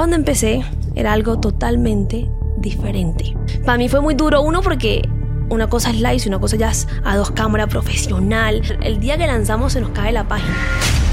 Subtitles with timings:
[0.00, 0.62] Cuando empecé
[0.94, 3.36] era algo totalmente diferente.
[3.66, 5.06] Para mí fue muy duro, uno porque
[5.50, 8.62] una cosa es live y una cosa ya es a dos cámaras profesional.
[8.82, 10.56] El día que lanzamos se nos cae la página.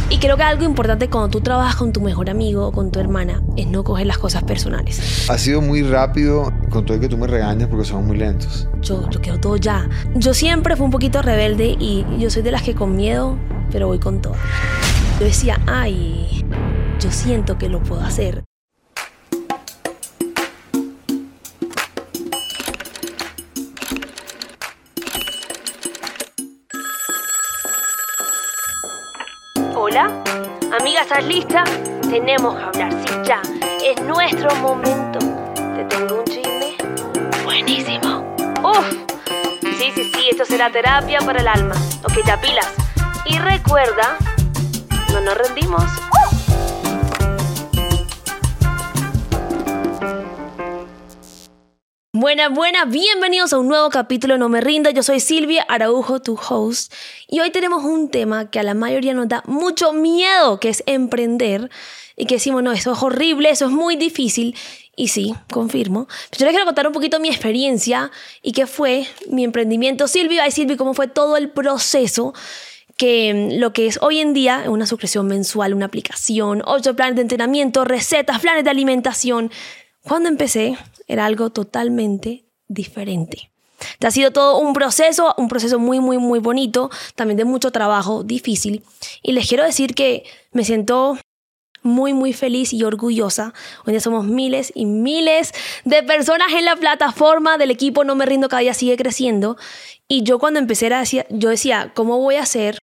[0.09, 3.01] Y creo que algo importante cuando tú trabajas con tu mejor amigo o con tu
[3.01, 5.29] hermana es no coger las cosas personales.
[5.29, 8.69] Ha sido muy rápido con todo el que tú me regañas porque somos muy lentos.
[8.81, 9.89] Yo, yo quiero todo ya.
[10.15, 13.38] Yo siempre fui un poquito rebelde y yo soy de las que con miedo,
[13.69, 14.35] pero voy con todo.
[15.19, 16.45] Yo decía, ay,
[17.01, 18.45] yo siento que lo puedo hacer.
[29.99, 31.63] Amiga, ¿estás lista?
[32.07, 33.41] Tenemos que hablar, sí, ya.
[33.83, 35.17] Es nuestro momento.
[35.55, 36.75] Te tengo un chisme
[37.43, 38.35] buenísimo.
[38.63, 38.91] Uf,
[39.79, 41.73] sí, sí, sí, esto será terapia para el alma.
[42.03, 42.71] Ok, ya pilas.
[43.25, 44.17] Y recuerda,
[45.13, 45.83] no nos rendimos.
[52.20, 54.90] Buenas, buenas, bienvenidos a un nuevo capítulo No Me Rindo.
[54.90, 56.91] Yo soy Silvia Araujo, tu host,
[57.27, 60.82] y hoy tenemos un tema que a la mayoría nos da mucho miedo, que es
[60.88, 61.70] emprender,
[62.15, 64.56] y que decimos, no, eso es horrible, eso es muy difícil,
[64.95, 66.07] y sí, confirmo.
[66.31, 68.09] Pero yo les quiero contar un poquito mi experiencia
[68.41, 70.07] y qué fue mi emprendimiento.
[70.07, 72.34] Silvia, ay Silvia, cómo fue todo el proceso
[72.97, 77.22] que lo que es hoy en día una suscripción mensual, una aplicación, ocho planes de
[77.22, 79.51] entrenamiento, recetas, planes de alimentación.
[80.01, 80.78] Cuando empecé
[81.08, 83.52] era algo totalmente diferente.
[84.03, 88.24] Ha sido todo un proceso, un proceso muy, muy, muy bonito, también de mucho trabajo,
[88.24, 88.84] difícil.
[89.22, 91.18] Y les quiero decir que me siento
[91.84, 93.53] muy, muy feliz y orgullosa.
[93.85, 95.53] Hoy día somos miles y miles
[95.85, 99.58] de personas en la plataforma del equipo No Me Rindo, cada día sigue creciendo.
[100.08, 102.80] Y yo cuando empecé, era, yo decía, ¿cómo voy a hacer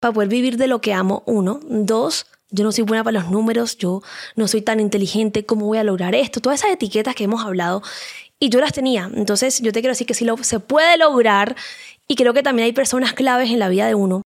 [0.00, 1.22] para poder vivir de lo que amo?
[1.26, 1.60] Uno.
[1.64, 4.02] Dos, yo no soy buena para los números, yo
[4.36, 6.40] no soy tan inteligente, ¿cómo voy a lograr esto?
[6.40, 7.82] Todas esas etiquetas que hemos hablado
[8.38, 9.10] y yo las tenía.
[9.14, 11.56] Entonces yo te quiero decir que sí se puede lograr
[12.08, 14.22] y creo que también hay personas claves en la vida de uno.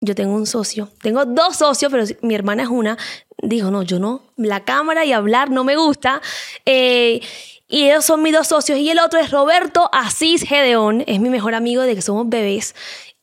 [0.00, 2.96] Yo tengo un socio, tengo dos socios, pero mi hermana es una.
[3.42, 6.20] Dijo, no, yo no, la cámara y hablar no me gusta.
[6.64, 7.20] Eh,
[7.68, 8.78] y ellos son mis dos socios.
[8.78, 12.74] Y el otro es Roberto Asís Gedeón, es mi mejor amigo de que somos bebés.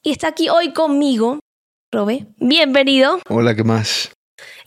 [0.01, 1.39] Y está aquí hoy conmigo.
[1.91, 3.19] Robe, bienvenido.
[3.29, 4.11] Hola, ¿qué más?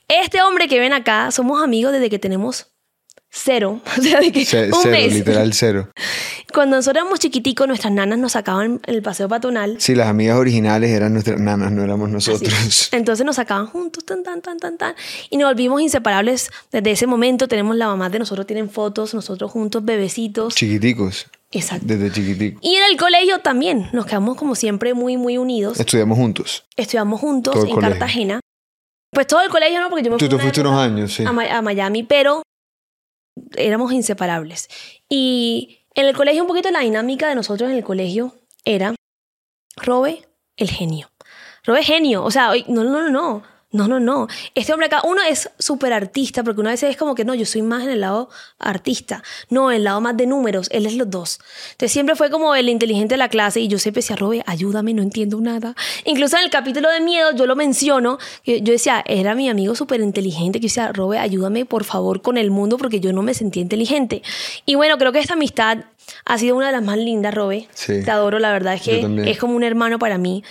[0.08, 2.68] Este hombre que ven acá, somos amigos desde que tenemos
[3.28, 3.80] cero.
[3.98, 5.12] O sea, de que C un cero, mes.
[5.14, 5.90] literal cero.
[6.54, 9.76] Cuando nosotros éramos chiquiticos, nuestras nanas nos sacaban en el paseo patronal.
[9.78, 12.30] Sí, las amigas originales eran nuestras nanas, no éramos Así.
[12.30, 12.88] nosotros.
[12.92, 14.94] Entonces nos sacaban juntos, tan, tan, tan, tan, tan.
[15.28, 17.48] Y nos volvimos inseparables desde ese momento.
[17.48, 20.54] Tenemos la mamá de nosotros, tienen fotos, nosotros juntos, bebecitos.
[20.54, 21.84] Chiquiticos, Exacto.
[21.88, 22.62] desde chiquiticos.
[22.62, 25.78] Y en el colegio también, nos quedamos como siempre muy, muy unidos.
[25.78, 26.64] Estudiamos juntos.
[26.76, 27.80] Estudiamos juntos Todo en.
[27.80, 28.40] Cartagena.
[29.12, 30.84] Pues todo el colegio no, porque yo me Tú fui te una fuiste época unos
[30.84, 31.24] años, sí.
[31.24, 32.42] a, Ma- a Miami, pero
[33.56, 34.68] éramos inseparables.
[35.08, 38.34] Y en el colegio, un poquito la dinámica de nosotros en el colegio
[38.64, 38.94] era
[39.76, 41.08] Robe el genio.
[41.64, 42.24] Robe genio.
[42.24, 43.42] O sea, no, no, no, no.
[43.76, 44.28] No, no, no.
[44.54, 47.46] Este hombre acá, uno es súper artista, porque una vez es como que no, yo
[47.46, 48.28] soy más en el lado
[48.58, 49.22] artista.
[49.50, 50.68] No, en el lado más de números.
[50.72, 51.38] Él es los dos.
[51.72, 54.94] Entonces siempre fue como el inteligente de la clase y yo siempre decía, Robe, ayúdame,
[54.94, 55.74] no entiendo nada.
[56.04, 58.18] Incluso en el capítulo de miedo yo lo menciono.
[58.44, 62.22] Yo, yo decía, era mi amigo súper inteligente que yo decía, Robe, ayúdame por favor
[62.22, 64.22] con el mundo porque yo no me sentía inteligente.
[64.64, 65.84] Y bueno, creo que esta amistad
[66.24, 67.68] ha sido una de las más lindas, Robe.
[67.74, 68.02] Sí.
[68.04, 70.42] Te adoro, la verdad es que es como un hermano para mí.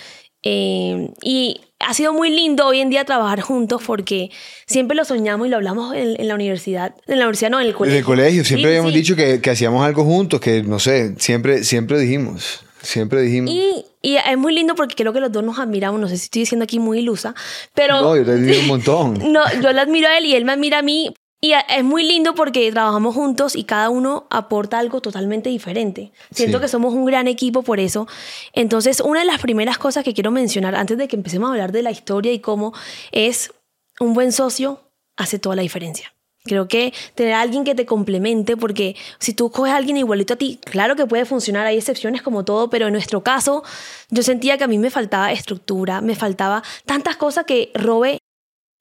[0.42, 4.30] Eh, y ha sido muy lindo hoy en día trabajar juntos porque
[4.66, 6.94] siempre lo soñamos y lo hablamos en, en la universidad.
[7.06, 7.92] En la universidad, no, en el colegio.
[7.94, 8.98] Desde el colegio siempre Sí, habíamos sí.
[8.98, 12.64] dicho que, que hacíamos algo juntos, que no sé, siempre, siempre dijimos.
[12.82, 13.50] Siempre dijimos.
[13.50, 15.98] Y, y es muy lindo porque creo que los dos nos admiramos.
[16.00, 17.34] No sé si estoy diciendo aquí muy ilusa,
[17.74, 18.00] pero.
[18.00, 19.18] No, yo te admiro un montón.
[19.32, 21.12] No, yo le admiro a él y él me admira a mí.
[21.46, 26.10] Y es muy lindo porque trabajamos juntos y cada uno aporta algo totalmente diferente.
[26.32, 26.62] Siento Sí.
[26.62, 28.08] que somos un gran equipo por eso.
[28.52, 31.70] Entonces, una de las primeras cosas que quiero mencionar antes de que empecemos a hablar
[31.70, 32.72] de la historia y cómo
[33.12, 33.52] es
[34.00, 34.80] un buen socio
[35.16, 36.12] hace toda la diferencia.
[36.42, 40.34] Creo que tener a alguien que te complemente, porque si tú coges a alguien igualito
[40.34, 43.62] a ti, claro que puede funcionar, hay excepciones como todo, pero en nuestro caso
[44.10, 48.18] yo sentía que a mí me faltaba estructura, me faltaba tantas cosas que Robe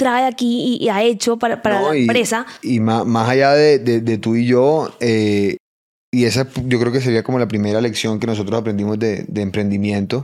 [0.06, 2.46] trae aquí y, y ha hecho para, para No, la y- empresa.
[2.62, 5.58] Y más, más allá de, de- de tú y yo, eh,
[6.14, 9.42] y esa yo creo que sería como la primera lección que nosotros aprendimos de, de
[9.42, 10.22] emprendimiento,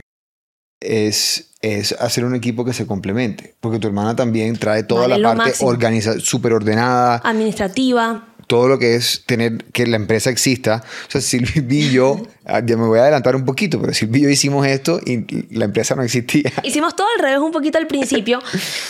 [0.80, 3.54] es, es hacer un equipo que se complemente.
[3.60, 8.78] Porque tu hermana también trae toda Vale, la parte organiza súper ordenada, Administrativa, todo lo
[8.78, 10.82] que es tener que la empresa exista.
[11.08, 14.20] O sea, Silvi y yo, ah, ya me voy a adelantar un poquito, pero Silvi
[14.20, 16.52] y yo hicimos esto y la empresa no existía.
[16.62, 18.40] Hicimos todo al revés un poquito al principio.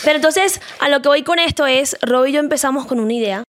[0.05, 3.13] Pero entonces, a lo que voy con esto es, Rob y yo empezamos con una
[3.13, 3.45] idea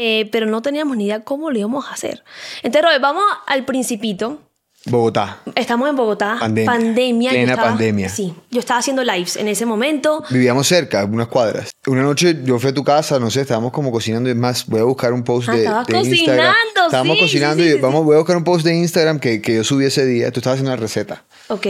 [0.00, 2.22] eh, pero no teníamos ni idea cómo lo íbamos a hacer.
[2.62, 4.47] Entonces, Robert, vamos al principito.
[4.86, 5.40] Bogotá.
[5.54, 6.36] Estamos en Bogotá.
[6.38, 6.70] Pandemia.
[6.72, 7.30] Pandemia.
[7.30, 8.08] Plena estaba- pandemia.
[8.08, 10.24] Sí, yo estaba haciendo lives en ese momento.
[10.30, 11.70] Vivíamos cerca, unas cuadras.
[11.86, 14.30] Una noche yo fui a tu casa, no sé, estábamos como cocinando.
[14.30, 16.36] Es más, voy a buscar un post Ah, de, estabas de Instagram.
[16.46, 19.18] cocinando, Estábamos sí, cocinando sí, sí, y vamos, voy a buscar un post de Instagram
[19.18, 20.30] que, que yo subí ese día.
[20.30, 21.24] Tú estabas haciendo una receta.
[21.48, 21.66] Ok.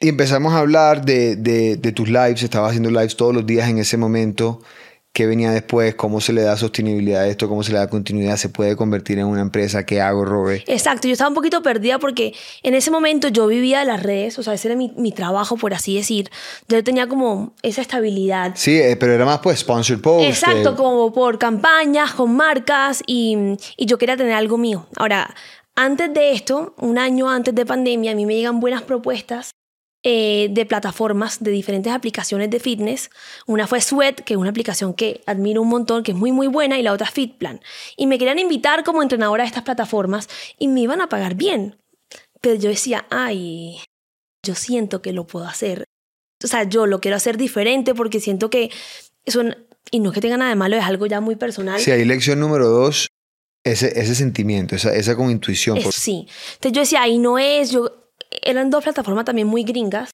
[0.00, 2.42] Y empezamos a hablar de, de, de tus lives.
[2.42, 4.60] Estabas haciendo lives todos los días en ese momento.
[5.14, 5.94] ¿Qué venía después?
[5.94, 7.46] ¿Cómo se le da sostenibilidad a esto?
[7.46, 8.38] ¿Cómo se le da continuidad?
[8.38, 9.84] ¿Se puede convertir en una empresa?
[9.84, 10.64] ¿Qué hago, Robert?
[10.66, 12.32] Exacto, yo estaba un poquito perdida porque
[12.62, 15.58] en ese momento yo vivía de las redes, o sea, ese era mi, mi trabajo,
[15.58, 16.30] por así decir.
[16.66, 18.52] Yo tenía como esa estabilidad.
[18.54, 20.26] Sí, eh, pero era más pues sponsored post.
[20.26, 23.36] Exacto, eh, como por campañas, con marcas y,
[23.76, 24.86] y yo quería tener algo mío.
[24.96, 25.34] Ahora,
[25.74, 29.52] antes de esto, un año antes de pandemia, a mí me llegan buenas propuestas
[30.04, 33.10] eh, de plataformas de diferentes aplicaciones de fitness.
[33.46, 36.48] Una fue Sweat, que es una aplicación que admiro un montón, que es muy muy
[36.48, 37.60] buena, y la otra Fitplan.
[37.96, 40.28] Y me querían invitar como entrenadora a estas plataformas
[40.58, 41.76] y me iban a pagar bien.
[42.40, 43.78] Pero yo decía, ay,
[44.44, 45.84] yo siento que lo puedo hacer.
[46.42, 48.70] O sea, yo lo quiero hacer diferente porque siento que
[49.24, 49.42] eso,
[49.92, 51.78] y no es que tenga nada de malo, es algo ya muy personal.
[51.80, 53.06] Sí, ahí lección número dos,
[53.64, 55.76] ese, ese sentimiento, esa, esa como intuición.
[55.78, 56.26] Es- por- sí.
[56.54, 58.01] Entonces yo decía, ahí no es, yo
[58.42, 60.10] eran dos plataformas también muy gringas.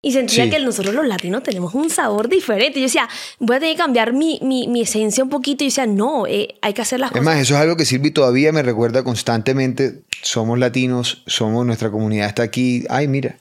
[0.00, 0.50] Y sentía Sí.
[0.50, 2.78] que nosotros los latinos tenemos un sabor diferente.
[2.78, 3.08] Yo decía,
[3.40, 5.64] voy a tener que cambiar mi, mi, mi esencia un poquito.
[5.64, 7.24] Y yo decía, no, eh, hay que hacer las Es cosas.
[7.24, 10.04] más, eso es algo que Silvi todavía me recuerda constantemente.
[10.22, 12.84] Somos latinos, somos, nuestra comunidad está aquí.
[12.88, 13.38] Ay, mira.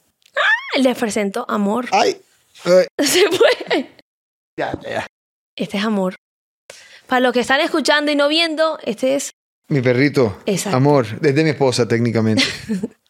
[0.78, 1.86] Les presento amor.
[1.92, 2.18] Ay.
[2.66, 3.06] ay.
[3.06, 3.92] Se fue.
[4.58, 5.06] Ya, ya.
[5.56, 6.16] Este es amor.
[7.06, 9.30] Para los que están escuchando y no viendo, este es
[9.70, 10.40] Mi perrito.
[10.48, 10.76] Exacto.
[10.78, 12.44] Amor, es de mi esposa técnicamente.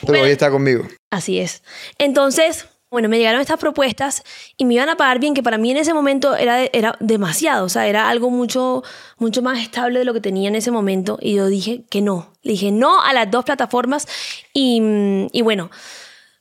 [0.00, 0.24] Pero Bueno.
[0.24, 0.86] hoy está conmigo.
[1.10, 1.62] Así es.
[1.98, 4.22] Entonces, bueno, me llegaron estas propuestas
[4.56, 7.66] y me iban a pagar bien, que para mí en ese momento era, era demasiado,
[7.66, 8.84] o sea, era algo mucho,
[9.18, 11.18] mucho más estable de lo que tenía en ese momento.
[11.20, 12.32] Y yo dije que no.
[12.42, 14.06] Le dije no a las dos plataformas
[14.54, 14.80] y,
[15.32, 15.70] y bueno,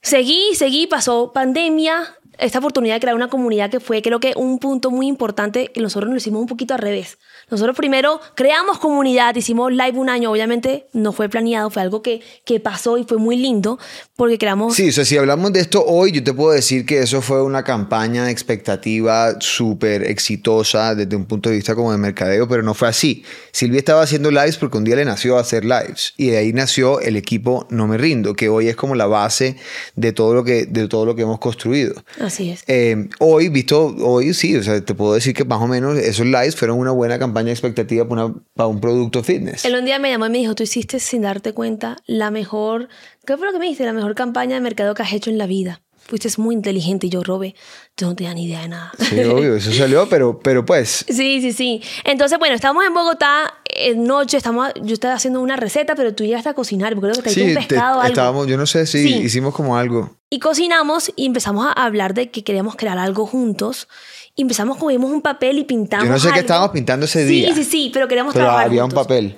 [0.01, 4.59] seguí, seguí, pasó pandemia, esta oportunidad de crear una comunidad que fue creo que un
[4.59, 7.17] punto muy importante que nosotros lo hicimos un poquito al revés.
[7.49, 12.21] Nosotros primero creamos comunidad, hicimos live un año, obviamente no fue planeado, fue algo que,
[12.43, 13.77] que pasó y fue muy lindo
[14.15, 14.75] porque creamos...
[14.75, 17.43] Sí, o sea, si hablamos de esto hoy, yo te puedo decir que eso fue
[17.43, 22.63] una campaña de expectativa súper exitosa desde un punto de vista como de mercadeo, pero
[22.63, 23.23] no fue así.
[23.51, 26.99] Silvia estaba haciendo lives porque un día le nació hacer lives y de ahí nació
[26.99, 29.55] el equipo No Me Rindo, que hoy es como la base
[29.95, 32.03] de todo lo que, de todo lo que hemos construido.
[32.19, 32.63] Así es.
[32.67, 36.25] Eh, hoy, visto, hoy sí, o sea, te puedo decir que más o menos esos
[36.25, 39.65] lives fueron una buena campaña de expectativa para, una- para un producto fitness.
[39.65, 42.87] Él un día me llamó y me dijo, tú hiciste sin darte cuenta la mejor,
[43.25, 43.83] ¿qué fue lo que me dijiste?
[43.85, 45.81] La mejor campaña de mercado que has hecho en la vida.
[46.07, 47.55] Fuiste muy inteligente y yo, Robe,
[47.97, 48.91] yo no tenía ni idea de nada.
[48.99, 51.81] Sí, obvio, eso salió, pero, pero pues Sí, sí, sí.
[52.03, 56.23] Entonces, bueno, estamos en Bogotá, en noche, estamos, yo estaba haciendo una receta, pero tú
[56.23, 58.07] llegaste a cocinar, porque creo que te Sí, un te- pescado algo.
[58.07, 59.15] estábamos, yo no sé si Sí.
[59.15, 60.11] hicimos como algo.
[60.29, 63.87] Y cocinamos y empezamos a hablar de que queríamos crear algo juntos.
[64.35, 66.41] Y empezamos, cogimos un papel y pintamos Yo no sé qué algo.
[66.41, 67.55] estábamos pintando ese Sí, día.
[67.55, 69.37] Sí, sí, pero queríamos Pero trabajar había un papel.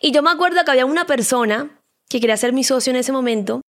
[0.00, 3.10] Y yo me acuerdo que había una persona que quería ser mi socio en ese
[3.10, 3.62] momento,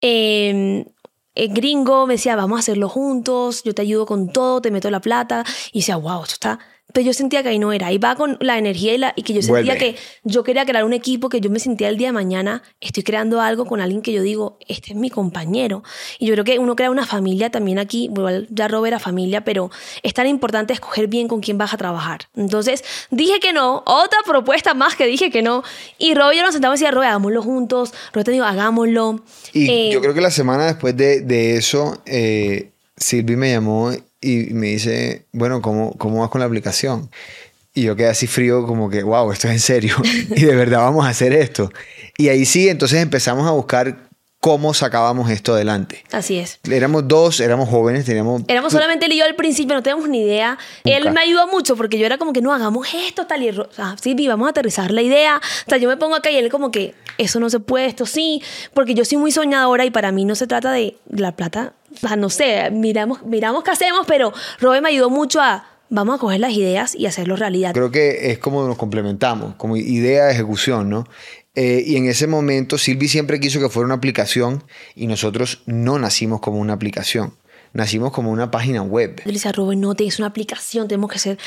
[0.00, 0.86] eh,
[1.34, 4.88] eh, gringo, me decía, vamos a hacerlo juntos, yo te ayudo con todo, te meto
[4.90, 5.44] la plata.
[5.72, 6.58] Y decía, wow, esto está...
[6.92, 7.88] Pero yo sentía que ahí no era.
[7.88, 9.78] Ahí va con la energía y, la, y que yo sentía Vuelve.
[9.78, 13.02] que yo quería crear un equipo que yo me sentía el día de mañana, estoy
[13.02, 15.82] creando algo con alguien que yo digo, este es mi compañero.
[16.20, 18.10] Y yo creo que uno crea una familia también aquí,
[18.50, 19.70] ya Robert era familia, pero
[20.04, 22.28] es tan importante escoger bien con quién vas a trabajar.
[22.36, 25.64] Entonces dije que no, otra propuesta más que dije que no.
[25.98, 27.92] Y Robert y yo nos sentamos y decía, Robert, hagámoslo juntos.
[28.12, 29.20] Robert te digo, hagámoslo.
[29.52, 33.90] Y Eh, yo creo que la semana después de, de eso, eh, Silvi me llamó
[34.24, 37.10] y me dice, bueno, ¿cómo, ¿cómo vas con la aplicación?
[37.74, 39.96] Y yo quedé así frío, como que, wow, esto es en serio.
[40.36, 41.70] y de verdad vamos a hacer esto.
[42.16, 44.03] Y ahí sí, entonces empezamos a buscar
[44.44, 46.04] cómo sacábamos esto adelante.
[46.12, 46.60] Así es.
[46.70, 48.42] Éramos dos, éramos jóvenes, teníamos...
[48.46, 50.58] Éramos solamente él y yo al principio, no teníamos ni idea.
[50.84, 51.12] Él Nunca.
[51.12, 53.96] me ayudó mucho porque yo era como que no hagamos esto, tal y o sea,
[53.98, 55.40] sí, vamos a aterrizar la idea.
[55.66, 58.04] O sea, yo me pongo acá y él como que eso no se puede, esto
[58.04, 58.42] sí,
[58.74, 61.72] porque yo soy muy soñadora y para mí no se trata de la plata.
[61.94, 66.16] O sea, no sé, miramos, miramos qué hacemos, pero Robert me ayudó mucho a vamos
[66.16, 67.72] a coger las ideas y hacerlo realidad.
[67.72, 71.06] Creo que es como nos complementamos, como idea de ejecución, ¿no?
[71.54, 75.98] Eh, y en ese momento Silvi siempre quiso que fuera una aplicación y nosotros no
[75.98, 77.34] nacimos como una aplicación,
[77.72, 79.22] nacimos como una página web.
[79.24, 81.38] Yo le decía, no, tienes una aplicación, tenemos que ser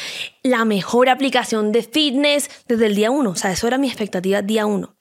[0.44, 3.32] la mejor aplicación de fitness desde el día uno.
[3.32, 4.97] O sea, eso era mi expectativa día uno.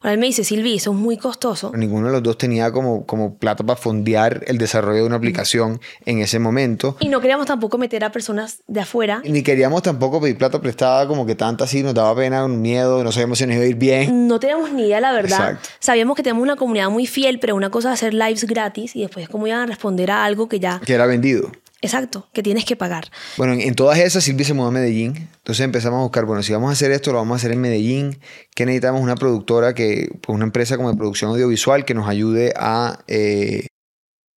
[0.00, 1.72] Ahora él me dice, Silvi, eso es muy costoso.
[1.74, 5.80] Ninguno de los dos tenía como, como plata para fondear el desarrollo de una aplicación
[6.06, 6.96] en ese momento.
[7.00, 9.22] Y no queríamos tampoco meter a personas de afuera.
[9.24, 13.02] Ni queríamos tampoco pedir plata prestada como que tanta así, nos daba pena, un miedo,
[13.02, 14.28] no sabíamos si nos iba a ir bien.
[14.28, 15.50] No teníamos ni idea, la verdad.
[15.50, 15.68] Exacto.
[15.80, 19.00] Sabíamos que teníamos una comunidad muy fiel, pero una cosa es hacer lives gratis y
[19.00, 20.80] después cómo iban a responder a algo que ya...
[20.84, 21.50] Que era vendido.
[21.80, 23.08] Exacto, que tienes que pagar.
[23.36, 25.28] Bueno, en, en todas esas Silvia se mudó a Medellín.
[25.36, 27.60] Entonces empezamos a buscar, bueno, si vamos a hacer esto, lo vamos a hacer en
[27.60, 28.18] Medellín.
[28.54, 32.52] Que necesitamos una productora, que, pues una empresa como de producción audiovisual que nos ayude
[32.56, 33.66] a, eh,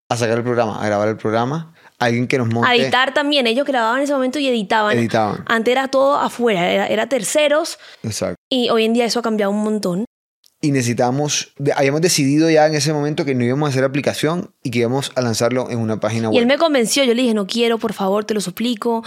[0.09, 1.73] a sacar el programa, a grabar el programa.
[1.97, 2.69] Alguien que nos monte.
[2.69, 3.47] A editar también.
[3.47, 4.97] Ellos grababan en ese momento y editaban.
[4.97, 5.43] Editaban.
[5.47, 8.35] Antes era todo afuera, era, era terceros Exacto.
[8.51, 10.05] y hoy en día eso ha cambiado un montón.
[10.63, 14.69] Y necesitamos, habíamos decidido ya en ese momento que no íbamos a hacer aplicación y
[14.69, 16.47] que íbamos a lanzarlo en una página Y él web.
[16.47, 19.03] me convenció, yo le dije, no quiero, por favor, te lo suplico.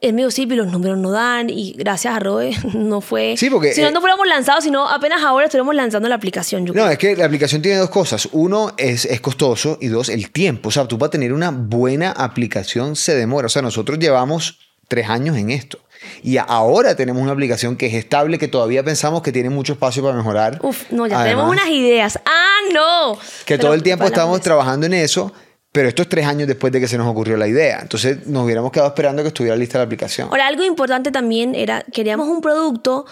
[0.00, 3.36] Él me dijo, sí, pero los números no dan y gracias a Roe no fue...
[3.36, 6.66] Sí, porque, Si no, eh, no fuéramos lanzados, sino apenas ahora estuviéramos lanzando la aplicación.
[6.66, 6.90] Yo No, creo.
[6.92, 8.28] es que la aplicación tiene dos cosas.
[8.32, 10.70] Uno, es, es costoso y dos, el tiempo.
[10.70, 13.46] O sea, tú para tener una buena aplicación se demora.
[13.46, 14.58] O sea, nosotros llevamos
[14.88, 15.78] tres años en esto.
[16.22, 20.02] Y ahora tenemos una aplicación que es estable, que todavía pensamos que tiene mucho espacio
[20.02, 20.58] para mejorar.
[20.62, 22.18] Uf, no, ya Además, tenemos unas ideas.
[22.24, 23.18] ¡Ah, no!
[23.44, 24.42] Que Pero todo el tiempo pues.
[24.42, 25.32] trabajando en eso,
[25.72, 27.80] pero esto es tres años después de que se nos ocurrió la idea.
[27.82, 30.28] Entonces nos hubiéramos quedado esperando que estuviera lista la aplicación.
[30.30, 33.04] Ahora, algo importante también era, queríamos un producto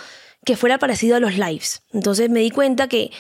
[0.44, 1.82] que fuera parecido a los lives.
[1.92, 3.10] Entonces me di cuenta que,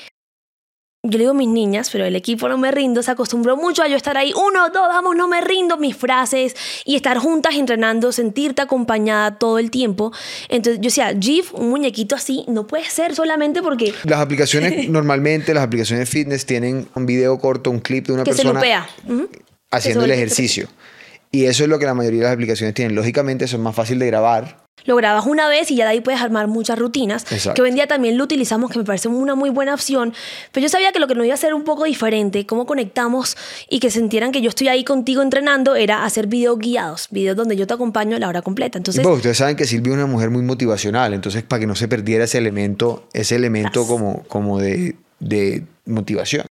[1.06, 3.88] yo le digo mis niñas, pero el equipo no me rindo, se acostumbró mucho a
[3.88, 8.10] yo estar ahí, uno, dos, vamos, no me rindo, mis frases, y estar juntas entrenando,
[8.10, 10.12] sentirte acompañada todo el tiempo.
[10.48, 15.54] Entonces yo decía, GIF, un muñequito así, no puede ser solamente porque Las aplicaciones, normalmente,
[15.54, 18.88] las aplicaciones fitness tienen un video corto, un clip de una que se persona lupea.
[19.06, 19.28] Ujú.
[19.70, 20.68] haciendo Que el se- ejercicio.
[21.30, 22.94] Y eso es lo que la mayoría de las aplicaciones tienen.
[22.96, 24.63] Lógicamente, eso es más fácil de grabar.
[24.84, 27.22] Lo grabas una vez y ya de ahí puedes armar muchas rutinas.
[27.32, 27.54] Exacto.
[27.54, 30.12] Que hoy en día también lo utilizamos, que me parece una muy buena opción.
[30.52, 33.36] Pero yo sabía que lo que nos iba a hacer un poco diferente, cómo conectamos
[33.70, 37.56] y que sintieran que yo estoy ahí contigo entrenando, era hacer videos guiados, videos donde
[37.56, 38.76] yo te acompaño a la hora completa.
[38.76, 41.66] Y Entonces, pues, ustedes saben que Silvia es una mujer muy motivacional, entonces para que
[41.66, 46.46] no se perdiera ese elemento, ese elemento como, como de, de motivación.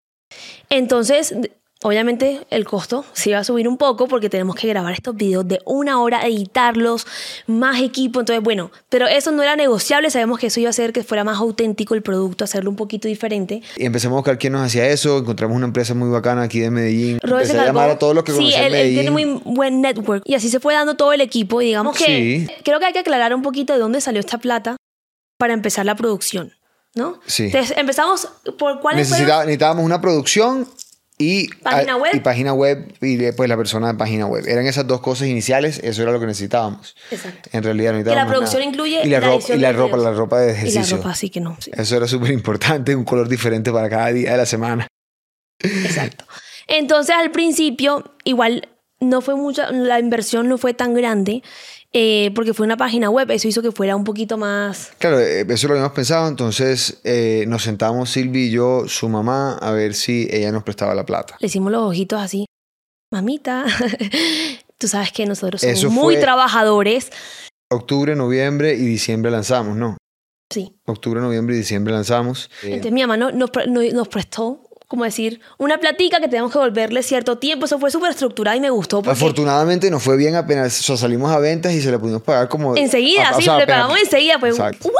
[0.69, 1.35] entonces,
[1.83, 5.47] obviamente el costo se iba a subir un poco porque tenemos que grabar estos videos
[5.47, 7.07] de una hora, editarlos,
[7.47, 8.19] más equipo.
[8.19, 10.09] Entonces, bueno, pero eso no era negociable.
[10.11, 13.07] Sabemos que eso iba a hacer que fuera más auténtico el producto, hacerlo un poquito
[13.07, 13.61] diferente.
[13.77, 16.69] Y empezamos a buscar quién nos hacía eso, encontramos una empresa muy bacana aquí de
[16.71, 17.19] Medellín.
[17.21, 20.35] Robert Empecé a llamar a todos los que sí, él, tiene muy buen network y
[20.35, 22.47] así se fue dando todo el equipo y digamos que Sí.
[22.63, 24.77] creo que hay que aclarar un poquito de dónde salió esta plata
[25.38, 26.53] para empezar la producción,
[26.93, 27.19] ¿no?
[27.25, 27.45] Sí.
[27.45, 28.27] Entonces empezamos
[28.59, 30.67] por cuáles Necesitaba- necesitábamos una producción
[31.21, 32.11] y Página a- web.
[32.15, 34.43] y página web y después la persona de página web.
[34.47, 36.95] Eran esas dos cosas iniciales, eso era lo que necesitábamos.
[37.11, 37.49] Exacto.
[37.53, 38.71] En realidad necesitábamos la producción nada.
[38.71, 40.03] incluye y la, la ropa, y la ropa, videos.
[40.03, 40.81] la ropa de y ejercicio.
[40.81, 41.71] la ropa así que no, sí.
[41.73, 44.87] Eso era súper importante, un color diferente para cada día de la semana.
[45.59, 46.25] Exacto.
[46.67, 48.67] Entonces al principio igual
[49.01, 51.43] no fue mucha, la inversión no fue tan grande
[51.93, 55.46] eh, porque fue una página web, eso hizo que fuera un poquito más Claro, eh,
[55.50, 59.93] eso lo habíamos pensado, entonces eh, nos sentamos Silvi y yo, su mamá, a ver
[59.93, 61.36] si ella nos prestaba la plata.
[61.39, 62.46] le hicimos los ojitos así,
[63.12, 63.65] mamita,
[64.77, 67.12] tú sabes que nosotros somos Eso muy fue- trabajadores.
[67.70, 69.98] Octubre, noviembre y diciembre lanzamos, ¿no?
[70.51, 70.75] Sí.
[70.86, 72.50] Octubre, noviembre y diciembre lanzamos.
[72.63, 73.48] Eh, Entonces mi mamá no- no-
[73.93, 77.65] nos prestó, como decir, una platica que tenemos que volverle cierto tiempo.
[77.65, 79.01] Eso fue súper estructurado y me gustó.
[79.07, 82.50] Afortunadamente nos fue bien apenas o sea, salimos a ventas y se le pudimos pagar
[82.50, 82.75] como...
[82.75, 84.36] enseguida, a- o sí, sea, le apenas- pagamos enseguida.
[84.39, 84.89] Pues, Exacto.
[84.89, 84.95] ¿what?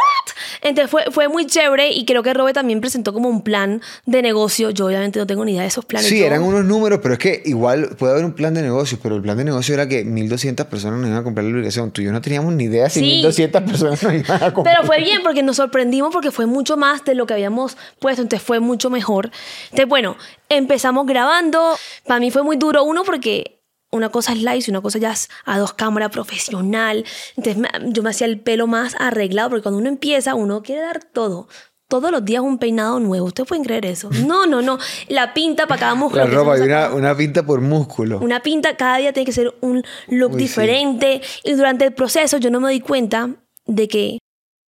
[0.64, 4.22] Entonces fue, fue muy chévere y creo que Robe también presentó como un plan de
[4.22, 4.70] negocio.
[4.70, 6.08] Yo obviamente no tengo ni idea de esos planes.
[6.10, 8.98] Sí, Yo- eran unos números, pero es que igual puede haber un plan de negocio,
[9.04, 11.92] pero el plan de negocio era que 1.200 personas nos iban a comprar la obligación.
[11.92, 13.22] Tú y yo no teníamos ni idea si Sí.
[13.24, 14.76] 1.200 personas nos iban a comprar.
[14.78, 18.22] Pero fue bien porque nos sorprendimos porque fue mucho más de lo que habíamos puesto,
[18.22, 19.32] entonces fue mucho mejor.
[19.66, 20.18] Entonces, bueno,
[20.50, 21.76] empezamos grabando.
[22.06, 23.62] Para mí fue muy duro, uno, porque
[23.92, 27.06] una cosa es live y una cosa ya es a dos cámaras profesional.
[27.36, 31.04] Entonces yo me hacía el pelo más arreglado porque cuando uno empieza, uno quiere dar
[31.04, 31.48] todo.
[31.88, 33.26] Todos los días un peinado nuevo.
[33.26, 34.10] ¿Ustedes pueden creer eso?
[34.26, 34.80] No, no, no.
[35.10, 36.24] La pinta para cada músculo.
[36.24, 38.20] La ropa, y una, pinta por músculo.
[38.20, 40.48] Una pinta cada día tiene que ser un look Uy, sí.
[40.48, 41.22] diferente.
[41.44, 43.32] Y durante el proceso yo no me di cuenta
[43.66, 44.20] de que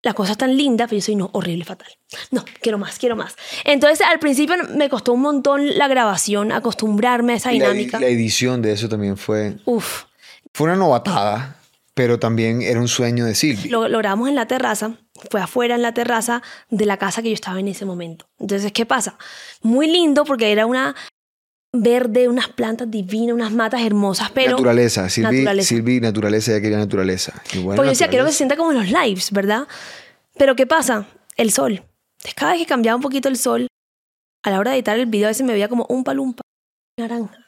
[0.04, 1.88] las cosas tan lindas, pero yo soy no, horrible, fatal.
[2.30, 3.34] No, quiero más, quiero más.
[3.64, 7.98] Entonces al principio me costó un montón la grabación, acostumbrarme a esa Y la, dinámica.
[7.98, 9.56] la edición de eso también fue...
[9.64, 10.04] Uf,
[10.52, 11.56] Fue una novatada,
[11.94, 13.68] pero también era un sueño de Silvi.
[13.68, 14.92] lo, lo grabamos en la terraza,
[15.30, 18.26] fue afuera en la terraza de la casa que yo estaba en ese momento.
[18.38, 19.16] Entonces, ¿qué pasa?
[19.62, 20.94] Muy lindo porque era una
[21.76, 24.52] verde, unas plantas divinas, unas matas hermosas, pero...
[24.52, 25.08] naturaleza.
[25.08, 25.68] Silvi, Naturaleza.
[25.68, 27.32] Silvi, naturaleza, ella quería naturaleza.
[27.52, 29.66] Porque yo decía, quiero que se sienta como en los lives, ¿verdad?
[30.38, 31.06] Pero ¿qué pasa?
[31.36, 31.72] El sol.
[31.72, 33.66] Entonces, cada vez que cambiaba un poquito el sol,
[34.44, 36.42] a la hora de editar el video a veces me veía como un palumpa
[36.98, 37.38] naranja.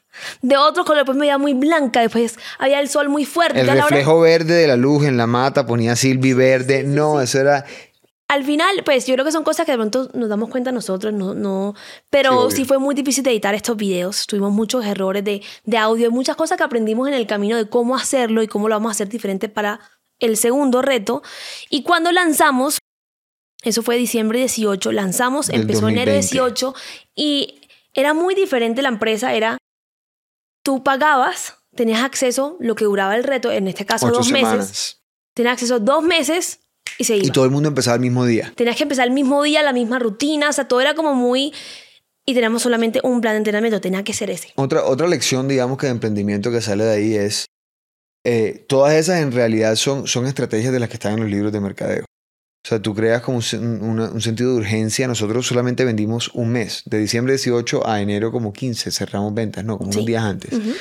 [0.41, 3.61] De otro color, después me veía muy blanca, después había el sol muy fuerte.
[3.61, 6.83] El hora- reflejo verde de la luz en la mata ponía Silvi verde.
[6.85, 7.65] No, eso era.
[8.29, 11.13] Al final, pues yo creo que son cosas que de pronto nos damos cuenta nosotros,
[11.13, 11.75] no, no,
[12.11, 16.09] pero sí, fue muy difícil de editar estos videos, tuvimos muchos errores de, de audio,
[16.09, 18.91] y muchas cosas que aprendimos en el camino de cómo hacerlo y cómo lo vamos
[18.91, 19.81] a hacer diferente para
[20.19, 21.23] el segundo reto.
[21.71, 22.79] Y cuando lanzamos,
[23.63, 26.21] eso fue diciembre 18, lanzamos, Del empezó enero 2020.
[26.21, 26.75] 18
[27.15, 27.61] y
[27.95, 29.57] era muy diferente la empresa, era,
[30.65, 35.01] tú pagabas, tenías acceso, lo que duraba el reto, en este caso Ocho dos meses,
[35.33, 36.66] tenías acceso dos meses
[36.99, 37.27] y se iba.
[37.27, 38.53] Y todo el mundo empezaba el mismo día.
[38.57, 41.53] Tenías que empezar el mismo día, la misma rutina, o sea, todo era como muy...
[42.29, 44.49] Y teníamos solamente un plan de entrenamiento, tenía que ser ese.
[44.57, 47.47] Otra, otra lección, digamos, que de emprendimiento que sale de ahí es.
[48.27, 51.53] eh, todas esas en realidad son, son estrategias de las que están en los libros
[51.53, 52.03] de mercadeo.
[52.05, 55.07] O sea, tú creas como un, sen- una- un sentido de urgencia.
[55.07, 59.79] Nosotros solamente vendimos un mes, de diciembre 18 a enero como 15, cerramos ventas, no,
[59.79, 59.99] como Sí.
[59.99, 60.53] unos días antes.
[60.53, 60.73] Ujú.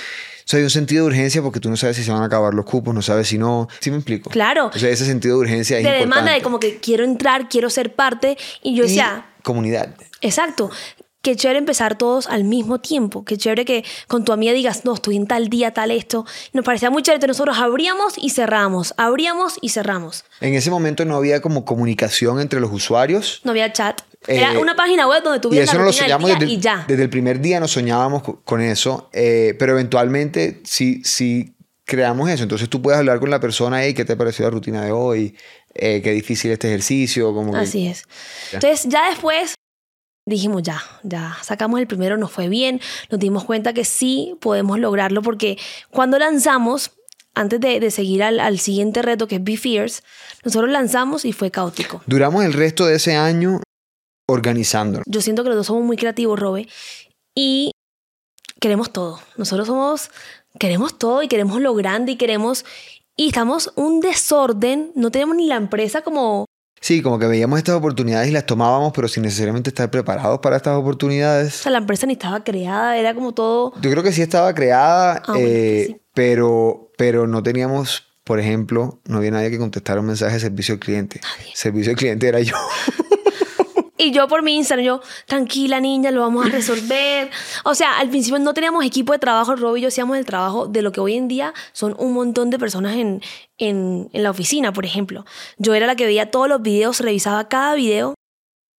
[0.46, 2.25] O sea, hay un sentido de urgencia porque tú no sabes si se van a
[2.25, 3.68] acabar los cupos, no sabes si no.
[3.80, 4.30] ¿Sí me explico?
[4.30, 6.32] Claro, O sea, ese sentido de urgencia es demanda importante.
[6.36, 8.38] de como que quiero entrar, quiero ser parte.
[8.62, 9.96] Y yo Y decía, comunidad.
[10.22, 10.70] exacto,
[11.24, 13.25] qué chévere empezar todos al mismo tiempo.
[13.25, 16.28] Qué chévere que con tu amiga digas, no, estoy en tal día, tal esto.
[16.54, 17.25] Nos parecía muy chévere.
[17.25, 20.25] Nosotros abríamos y cerramos, abríamos y cerramos.
[20.42, 23.42] En ese momento no había como comunicación entre los usuarios.
[23.44, 24.02] No había chat.
[24.27, 26.29] Era Eh, una página web donde tú Y eso la no lo rutina del soñamos
[26.29, 26.86] día desde, y ya.
[26.88, 31.55] desde el primer día, nos soñábamos co- con eso, eh, pero eventualmente sí, sí
[31.86, 32.44] creamos eso.
[32.44, 35.36] Entonces tú puedes hablar con la persona, hey, ¿qué te pareció la rutina de hoy?
[35.74, 37.34] Eh, qué difícil este ejercicio.
[37.34, 38.03] Como que- Así es.
[38.51, 38.58] Ya.
[38.58, 39.53] Entonces, ya después
[40.27, 44.79] dijimos, ya, ya sacamos el primero, nos fue bien, nos dimos cuenta que sí podemos
[44.79, 45.58] lograrlo porque
[45.91, 46.91] cuando lanzamos,
[47.36, 50.01] antes de, de seguir al, al siguiente reto que es Be Fierce,
[50.44, 52.01] nosotros lanzamos y fue caótico.
[52.08, 53.62] Duramos el resto de ese año
[54.27, 55.03] organizándonos.
[55.08, 56.67] Yo siento que los dos somos muy creativos, Robe,
[57.36, 57.72] y
[58.60, 59.20] queremos todo.
[59.38, 60.10] Nosotros somos,
[60.60, 62.65] queremos todo y queremos lo grande y queremos...
[63.17, 66.46] Y estamos un desorden, no tenemos ni la empresa como
[66.82, 70.58] Sí, como que veíamos estas oportunidades y las tomábamos, pero sin necesariamente estar preparados para
[70.58, 71.54] estas O oportunidades.
[71.56, 73.73] sea, la empresa ni estaba creada, era como todo...
[73.82, 76.02] Yo creo que sí estaba creada, Ah, eh, sí.
[76.13, 80.73] pero, pero no teníamos, por ejemplo, no había nadie que contestara un mensaje de servicio
[80.73, 81.21] al cliente.
[81.54, 82.56] Servicio al cliente era yo.
[83.97, 87.29] Y yo por mi Instagram, yo, tranquila niña, lo vamos a resolver.
[87.63, 90.67] O sea, al principio no teníamos equipo de trabajo, Rob y yo hacíamos el trabajo
[90.67, 93.21] de lo que hoy en día son un montón de personas en,
[93.58, 95.25] en, en la oficina, por ejemplo.
[95.58, 98.15] Yo era la que veía todos los videos, revisaba cada video.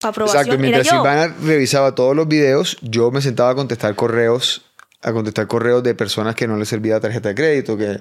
[0.02, 0.88] Aprobación, Exacto, mientras.
[0.88, 4.66] Silvana revisaba todos los videos, yo me sentaba a contestar correos,
[5.00, 8.00] a contestar correos de personas que no les servía tarjeta de crédito, que...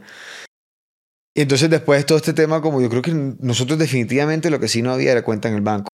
[1.34, 4.82] Y entonces después todo este tema, como yo creo que nosotros definitivamente lo que sí
[4.82, 5.90] no había era cuenta en el banco.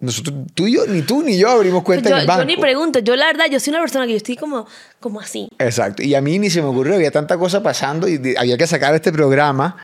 [0.00, 0.06] ¿No?
[0.06, 2.44] Nosotros, tú y yo, ni tú ni yo abrimos cuenta yo, en el yo banco.
[2.46, 4.66] ni pregunto, yo la verdad, yo soy una persona que yo estoy como,
[4.98, 5.48] como así.
[5.58, 6.02] Exacto.
[6.02, 8.66] Y a mí ni se me ocurrió, había tanta cosa pasando y de- había que
[8.66, 9.82] sacar este programa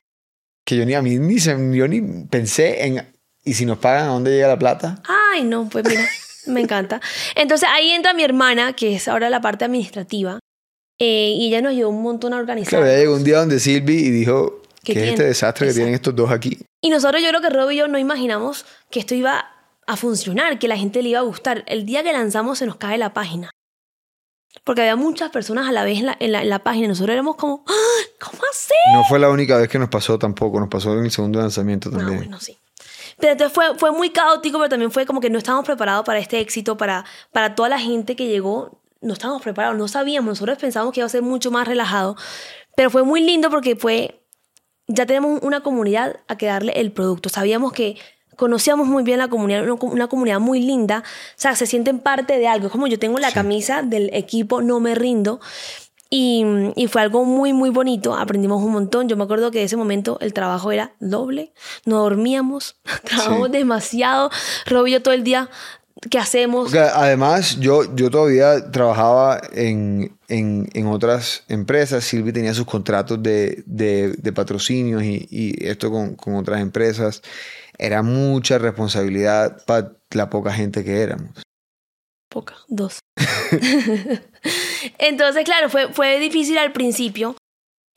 [0.64, 3.06] que yo ni a mí ni, se, yo ni pensé en,
[3.44, 5.02] ¿y si nos pagan a dónde llega la plata?
[5.32, 6.02] Ay, no, pues mira,
[6.46, 7.00] me encanta.
[7.34, 10.40] Entonces ahí entra mi hermana, que es ahora la parte administrativa,
[10.98, 12.70] eh, y ella nos ayudó un montón a organizar.
[12.70, 15.74] Claro, ya llegó un día donde Silvi y dijo, ¿Qué ¿qué es este desastre que
[15.74, 16.58] tienen estos dos aquí?
[16.82, 19.44] Y nosotros yo creo que Rob y yo no imaginamos que esto iba
[19.86, 21.64] a funcionar, que la gente le iba a gustar.
[21.66, 23.50] El día que lanzamos se nos cae la página.
[24.64, 26.88] Porque había muchas personas a la vez en la, en la, en la página.
[26.88, 27.72] Nosotros éramos como, ¡Ah!
[28.20, 28.72] ¿cómo así?
[28.94, 31.90] No fue la única vez que nos pasó tampoco, nos pasó en el segundo lanzamiento
[31.90, 32.18] No, también.
[32.18, 32.56] bueno, sí.
[33.18, 36.18] Pero entonces fue, fue muy caótico, pero también fue como que no estábamos preparados para
[36.18, 38.80] este éxito, para, para toda la gente que llegó.
[39.00, 40.28] No estábamos preparados, no sabíamos.
[40.30, 42.16] Nosotros pensábamos que iba a ser mucho más relajado.
[42.76, 44.22] Pero fue muy lindo porque fue.
[44.88, 47.28] Ya tenemos una comunidad a que darle el producto.
[47.28, 47.98] Sabíamos que
[48.36, 51.02] conocíamos muy bien la comunidad, una, com- una comunidad muy linda.
[51.04, 52.66] O sea, se sienten parte de algo.
[52.66, 55.40] Es como yo tengo la camisa del equipo No Me Rindo.
[56.08, 56.44] Y,
[56.76, 58.14] y fue algo muy, muy bonito.
[58.14, 59.08] Aprendimos un montón.
[59.08, 61.52] Yo me acuerdo que en ese momento el trabajo era doble.
[61.84, 62.76] No dormíamos.
[63.04, 64.30] Trabajamos demasiado.
[64.66, 65.50] Rob y yo todo el día.
[66.10, 66.64] ¿Qué hacemos?
[66.64, 72.04] Porque además, yo, yo todavía trabajaba en, en, en otras empresas.
[72.04, 77.22] Silvi tenía sus contratos de, de, de patrocinios y, y esto con, con otras empresas.
[77.78, 81.42] Era mucha responsabilidad para la poca gente que éramos.
[82.30, 83.00] Poca, dos.
[84.98, 87.36] Entonces, claro, fue, fue difícil al principio.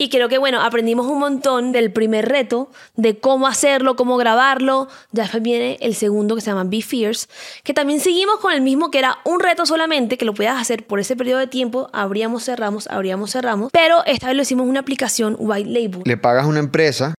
[0.02, 4.88] Y creo que, bueno, aprendimos un montón del primer reto, de cómo hacerlo, cómo grabarlo.
[5.12, 7.26] Ya después viene el segundo que se llama Be Fierce,
[7.64, 10.86] que también seguimos con el mismo, que era un reto solamente, que lo podías hacer
[10.86, 11.90] por ese periodo de tiempo.
[11.92, 13.70] Abríamos, cerramos, abríamos, cerramos.
[13.72, 16.00] Pero esta vez lo hicimos una aplicación white label.
[16.06, 17.12] Le pagas a una empresa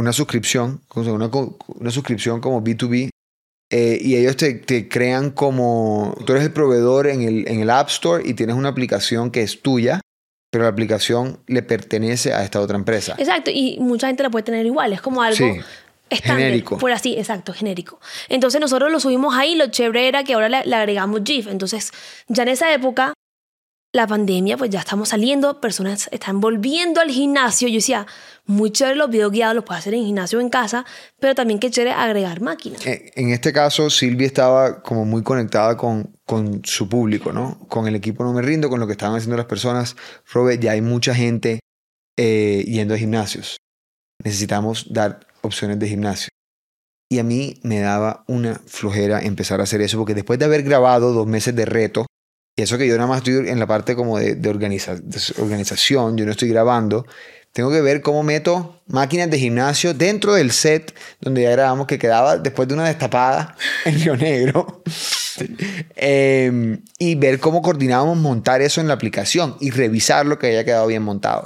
[0.00, 1.30] una suscripción, una,
[1.68, 3.10] una suscripción como B2B
[3.70, 7.70] eh, y ellos te, te, crean como, tú eres el proveedor en el, en el
[7.70, 10.00] App Store y tienes una aplicación que es tuya,
[10.50, 13.14] pero la aplicación le pertenece a esta otra empresa.
[13.16, 15.36] Exacto, y mucha gente la puede tener igual, es como algo...
[15.36, 15.60] Sí.
[16.08, 16.78] Estándar, Genérico.
[16.78, 18.00] Por así, exacto, genérico.
[18.28, 21.46] Entonces nosotros lo subimos ahí, lo chévere era que ahora le, le agregamos GIF.
[21.46, 21.92] Entonces,
[22.26, 23.12] ya en esa época,
[23.92, 27.68] la pandemia, pues ya estamos saliendo, personas están volviendo al gimnasio.
[27.68, 28.06] Yo decía,
[28.46, 30.84] muy chévere los videos guiados, los puedes hacer en gimnasio o en casa,
[31.18, 32.86] pero también qué chévere agregar máquinas.
[32.86, 37.58] Eh, En este caso, Silvia estaba como muy conectada con, con su público, ¿no?
[37.68, 39.96] Con el equipo No Me Rindo, con lo que estaban haciendo las personas.
[40.32, 41.58] Robert, ya hay mucha gente
[42.16, 43.56] eh, yendo a gimnasios.
[44.22, 46.28] Necesitamos dar opciones de gimnasio.
[47.12, 50.62] Y a mí me daba una flojera empezar a hacer eso, porque después de haber
[50.62, 52.06] grabado dos meses de reto,
[52.56, 55.20] y eso que yo nada más estoy en la parte como de, de, organiza, de
[55.38, 57.06] organización, yo no estoy grabando,
[57.52, 61.98] tengo que ver cómo meto máquinas de gimnasio dentro del set donde ya grabamos que
[61.98, 64.82] quedaba después de una destapada en Río Negro.
[65.96, 70.64] eh, y ver cómo coordinábamos montar eso en la aplicación y revisar lo que haya
[70.64, 71.44] quedado bien montado.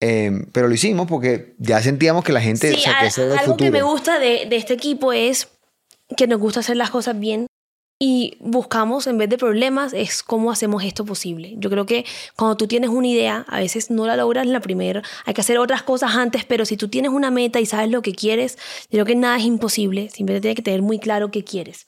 [0.00, 2.70] Eh, pero lo hicimos porque ya sentíamos que la gente...
[2.70, 3.56] Sí, o sea, que algo futuro.
[3.56, 5.48] que me gusta de, de este equipo es
[6.16, 7.46] que nos gusta hacer las cosas bien
[7.98, 11.54] y buscamos, en vez de problemas, es cómo hacemos esto posible.
[11.56, 12.04] Yo creo que
[12.36, 15.58] cuando tú tienes una idea, a veces no la logras la primera, hay que hacer
[15.58, 18.90] otras cosas antes, pero si tú tienes una meta y sabes lo que quieres, yo
[18.90, 21.86] creo que nada es imposible, simplemente tienes que tener muy claro qué quieres.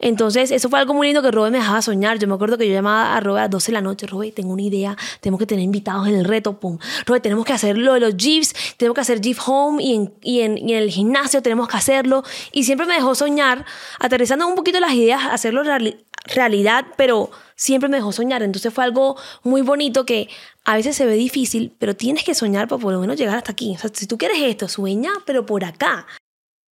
[0.00, 2.18] Entonces, eso fue algo muy lindo que Robe me dejaba soñar.
[2.18, 4.06] Yo me acuerdo que yo llamaba a Robe a las 12 de la noche.
[4.06, 4.96] Robe, tengo una idea.
[5.20, 6.58] Tenemos que tener invitados en el reto.
[6.58, 6.78] Pum.
[7.06, 8.54] Robe, tenemos que hacer lo de los GIFs.
[8.76, 11.76] Tenemos que hacer GIF Home y en, y, en, y en el gimnasio tenemos que
[11.76, 12.24] hacerlo.
[12.50, 13.66] Y siempre me dejó soñar,
[13.98, 18.42] aterrizando un poquito las ideas, hacerlo reali realidad, pero siempre me dejó soñar.
[18.42, 20.28] Entonces fue algo muy bonito que
[20.64, 23.52] a veces se ve difícil, pero tienes que soñar para por lo menos llegar hasta
[23.52, 23.76] aquí.
[23.92, 26.06] Si tú quieres esto, sueña, pero por acá.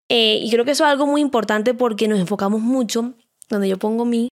[0.09, 3.13] Eh, y creo que eso es algo muy importante porque nos enfocamos mucho,
[3.49, 4.29] donde yo pongo mi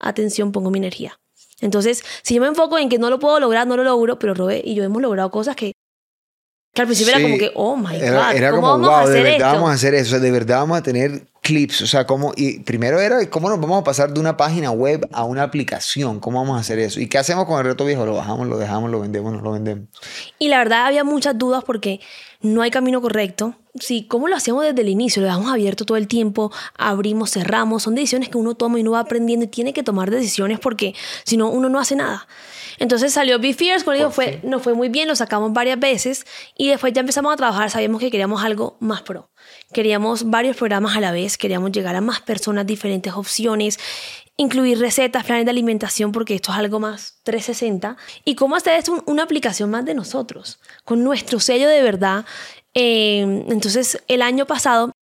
[0.00, 1.18] atención, pongo mi energía.
[1.60, 4.34] Entonces, si yo me enfoco en que no lo puedo lograr, no lo logro, pero
[4.34, 5.72] Robé y yo hemos logrado cosas que,
[6.74, 8.88] que al principio Sí, era como que, oh my Era, God, era ¿cómo como, vamos
[8.88, 9.54] wow, a hacer de verdad esto?
[9.54, 12.32] vamos a hacer eso, o sea, de verdad vamos a tener clips, o sea, cómo,
[12.36, 16.18] y primero era cómo nos vamos a pasar de una página web a una aplicación,
[16.18, 18.58] cómo vamos a hacer eso, y qué hacemos con el reto viejo, lo bajamos, lo
[18.58, 19.88] dejamos, lo vendemos, no lo vendemos.
[20.38, 22.00] Y la verdad había muchas dudas porque
[22.44, 23.56] no hay camino correcto.
[23.80, 25.20] Sí, ¿cómo lo hacemos desde el inicio?
[25.20, 27.82] Lo dejamos abierto todo el tiempo, abrimos, cerramos.
[27.82, 30.94] Son decisiones que uno toma y uno va aprendiendo y tiene que tomar decisiones porque
[31.24, 32.28] si no, uno no hace nada.
[32.78, 36.26] Entonces salió Be Fierce, como digo, fue, nos fue muy bien, lo sacamos varias veces
[36.56, 39.30] y después ya empezamos a trabajar, sabíamos que queríamos algo más pro.
[39.72, 43.78] Queríamos varios programas a la vez, queríamos llegar a más personas, diferentes opciones,
[44.36, 47.96] incluir recetas, planes de alimentación, porque esto es algo más 360.
[48.24, 52.24] Y cómo hacer esto una aplicación más de nosotros, con nuestro sello de verdad.
[52.74, 54.92] Eh, entonces, el año pasado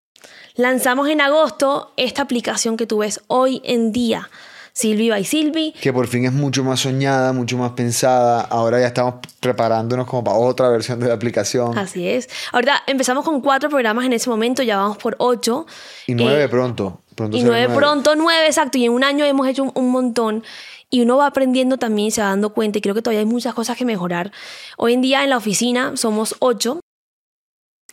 [0.55, 4.29] lanzamos en agosto esta aplicación que tú ves hoy en día.
[4.75, 5.73] Silvi by Silvi.
[5.73, 8.41] Que por fin es mucho más soñada, mucho más pensada.
[8.41, 11.77] Ahora ya estamos preparándonos como para otra versión de la aplicación.
[11.77, 12.29] Así es.
[12.53, 15.67] Ahorita empezamos con cuatro programas en ese momento, ya vamos por ocho.
[16.07, 17.02] Y nueve Eh, pronto.
[17.15, 18.79] Pronto Y será nueve pronto, nueve, exacto.
[18.79, 20.43] Y en un año hemos hecho un, un montón.
[20.91, 22.79] Y uno va aprendiendo también, se va dando cuenta.
[22.79, 24.31] Y creo que todavía hay muchas cosas que mejorar.
[24.77, 26.81] Hoy en día en la oficina somos ocho.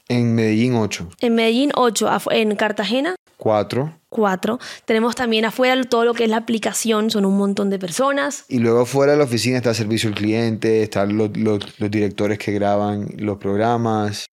[0.07, 1.07] En Medellín, ocho.
[1.21, 2.09] En Medellín, ocho.
[2.31, 3.93] En Cartagena, Cuatro.
[4.09, 4.59] cuatro.
[4.85, 7.09] Tenemos también afuera todo lo que es la aplicación.
[7.11, 8.43] Son un montón de personas.
[8.49, 11.91] Y luego fuera de la oficina está el servicio al cliente, están los, los- los
[11.91, 14.25] directores que graban los programas.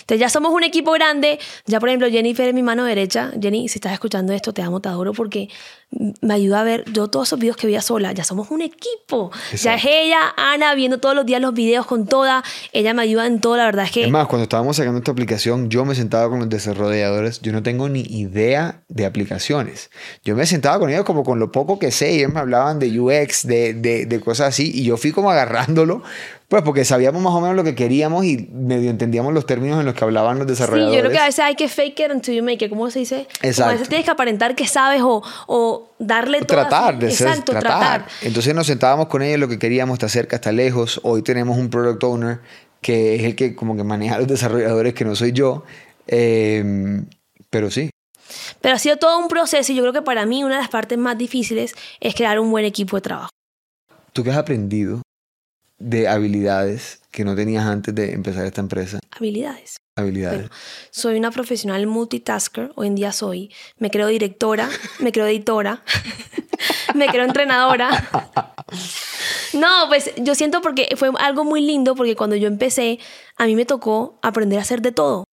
[0.00, 1.38] Entonces ya somos un equipo grande.
[1.66, 3.32] Ya, por ejemplo, Jennifer es mi mano derecha.
[3.40, 5.48] Jenny, si estás escuchando esto, te amo, te adoro porque
[5.90, 8.12] me ayuda a ver yo todos esos videos que veía sola.
[8.12, 9.30] Ya somos un equipo.
[9.52, 9.88] Ya es Exacto.
[9.90, 12.44] ella, Ana, viendo todos los días los videos con toda.
[12.72, 13.56] Ella me ayuda en todo.
[13.56, 16.40] La verdad es que Es más, cuando estábamos sacando esta aplicación, yo me sentaba con
[16.40, 19.90] los desarrolladores, yo no tengo ni idea de aplicaciones.
[20.24, 22.78] Yo me sentaba con ellos como con lo poco que sé, y ellos me hablaban
[22.78, 26.02] de UX, de, de, de cosas así, y yo fui como agarrándolo,
[26.48, 29.86] pues porque sabíamos más o menos lo que queríamos y medio entendíamos los términos en
[29.86, 30.94] los que hablaban los Sí, desarrolladores.
[30.96, 32.70] yo creo que a veces hay que fake it until you make it.
[32.70, 33.26] ¿Cómo se dice?
[33.26, 33.72] Como a Exacto.
[33.72, 36.58] veces tienes que aparentar que sabes o, o darle todo.
[36.58, 38.06] tratar de ser, Exacto, tratar.
[38.22, 41.00] Entonces nos sentábamos con ellos, lo que queríamos, está cerca, está lejos.
[41.02, 42.40] Hoy tenemos un product owner
[42.80, 45.64] que es el que como que maneja a los desarrolladores, que no soy yo.
[46.06, 47.02] Eh,
[47.50, 47.90] pero sí,
[48.60, 50.70] Pero ha sido todo un proceso y yo creo que para mí una de las
[50.70, 53.30] partes más difíciles es crear un buen equipo de trabajo.
[54.18, 55.02] ¿tú qué has aprendido
[55.78, 58.98] de habilidades que no tenías antes de empezar esta empresa?
[59.12, 59.76] Habilidades.
[59.98, 60.48] Habilidades.
[60.90, 63.52] Soy una profesional multitasker, hoy en día soy.
[63.78, 64.68] Me creo directora,
[65.00, 65.82] me creo editora,
[66.94, 67.90] me creo entrenadora.
[69.54, 72.98] No, pues yo siento porque fue algo muy lindo porque cuando yo empecé,
[73.38, 75.24] a mí me tocó aprender a hacer de todo.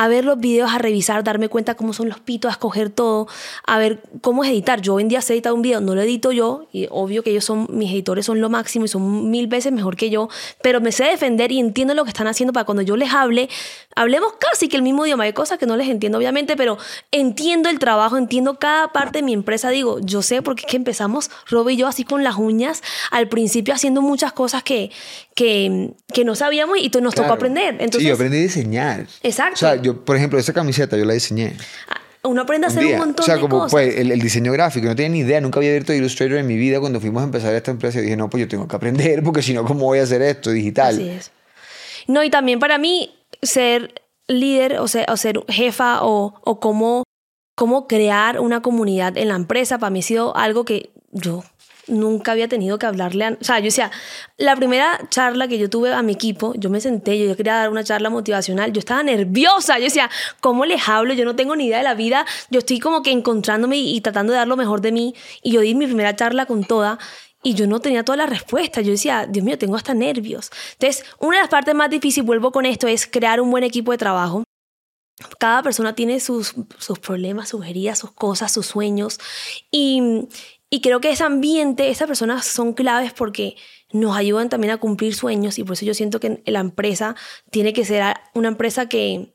[0.00, 3.26] A ver los videos, a revisar, darme cuenta cómo son los pitos, a escoger todo,
[3.66, 4.80] a ver cómo es editar.
[4.80, 7.30] Yo hoy en día sé editar un video, no lo edito yo, y obvio que
[7.30, 10.28] ellos son, mis editores son lo máximo y son mil veces mejor que yo,
[10.62, 13.48] pero me sé defender y entiendo lo que están haciendo para cuando yo les hable,
[13.96, 15.24] hablemos casi que el mismo idioma.
[15.24, 16.78] Hay cosas que no les entiendo, obviamente, pero
[17.10, 19.70] entiendo el trabajo, entiendo cada parte de mi empresa.
[19.70, 23.28] Digo, yo sé porque es que empezamos, Rob y yo, así con las uñas, al
[23.28, 24.92] principio haciendo muchas cosas que,
[25.34, 27.74] que, que no sabíamos y nos tocó aprender.
[27.80, 29.06] Entonces, sí, yo aprendí a diseñar.
[29.22, 29.54] Exacto.
[29.54, 31.56] O sea, yo, por ejemplo, esa camiseta yo la diseñé.
[31.88, 33.36] Ah, uno aprende a hacer un, montón de cosas.
[33.36, 35.92] O sea, como pues el, el, diseño gráfico, no tenía ni idea, nunca había abierto
[35.92, 36.80] Illustrator en mi vida.
[36.80, 39.54] Cuando fuimos a empezar esta empresa, dije, no, pues yo tengo que aprender, porque si
[39.54, 40.94] no, ¿cómo voy a hacer esto digital?
[40.94, 41.30] Así es.
[42.06, 47.04] No, y también para mí, ser líder o ser, o ser jefa o, o cómo,
[47.54, 51.44] cómo crear una comunidad en la empresa, para mí ha sido algo que yo
[51.88, 53.30] nunca había tenido que hablarle a...
[53.40, 53.90] O sea, yo decía,
[54.36, 57.70] la primera charla que yo tuve a mi equipo, yo me senté, yo quería dar
[57.70, 61.14] una charla motivacional, yo estaba nerviosa, yo decía, ¿cómo les hablo?
[61.14, 64.32] Yo no tengo ni idea de la vida, yo estoy como que encontrándome y, tratando
[64.32, 65.14] de dar lo mejor de mí.
[65.42, 66.98] Y yo di mi primera charla con toda
[67.42, 68.84] y yo no tenía todas las respuestas.
[68.84, 70.50] Yo decía, Dios mío, tengo hasta nervios.
[70.72, 73.92] Entonces, una de las partes más difíciles, vuelvo con esto, es crear un buen equipo
[73.92, 74.44] de trabajo.
[75.38, 79.18] Cada persona tiene sus, sus problemas, sus heridas, sus cosas, sus sueños.
[79.70, 80.28] Y,
[80.70, 83.56] y creo que ese ambiente, esas personas son claves porque
[83.92, 87.16] nos ayudan también a cumplir sueños y por eso yo siento que la empresa
[87.50, 89.34] tiene que ser una empresa que,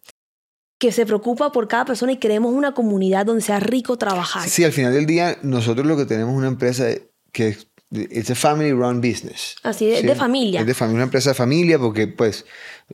[0.78, 4.48] que se preocupa por cada persona y creemos una comunidad donde sea rico trabajar.
[4.48, 6.86] Sí, al final del día nosotros lo que tenemos es una empresa
[7.32, 7.58] que
[7.91, 9.56] es a family run business.
[9.63, 10.62] Así, es de familia.
[10.62, 12.46] Es de familia, una empresa de familia porque pues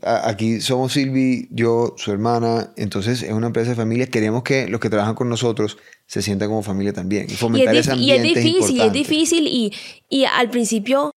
[0.02, 4.08] aquí somos Silvi, yo, su hermana, entonces es una empresa de familia.
[4.08, 5.78] Queremos que los que trabajan con nosotros
[6.10, 9.72] se sientan como familia también y fomentar y ese Y es difícil, es, difícil y,
[10.10, 11.12] y al principio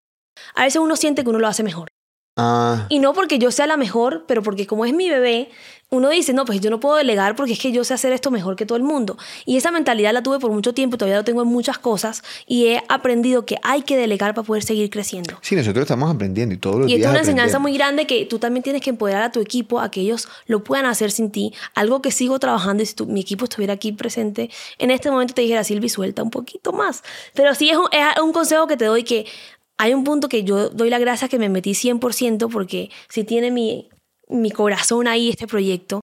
[0.54, 1.88] a veces uno siente que uno lo hace mejor.
[2.36, 2.86] Ah.
[2.90, 5.48] Y no porque yo sea la mejor, pero porque como es mi bebé,
[5.92, 8.30] uno dice, no, pues yo no puedo delegar porque es que yo sé hacer esto
[8.30, 9.18] mejor que todo el mundo.
[9.44, 12.68] Y esa mentalidad la tuve por mucho tiempo, todavía lo tengo en muchas cosas y
[12.68, 15.36] he aprendido que hay que delegar para poder seguir creciendo.
[15.42, 17.00] Sí, nosotros estamos aprendiendo y todos los y días.
[17.00, 19.80] Y es una enseñanza muy grande que tú también tienes que empoderar a tu equipo
[19.80, 21.52] a que ellos lo puedan hacer sin ti.
[21.74, 25.34] Algo que sigo trabajando y si tu, mi equipo estuviera aquí presente, en este momento
[25.34, 27.02] te dijera, Silvi, suelta un poquito más.
[27.34, 29.26] Pero sí es un, es un consejo que te doy que
[29.76, 33.50] hay un punto que yo doy la gracia que me metí 100% porque si tiene
[33.50, 33.90] mi,
[34.28, 36.00] mi corazón ahí este proyecto.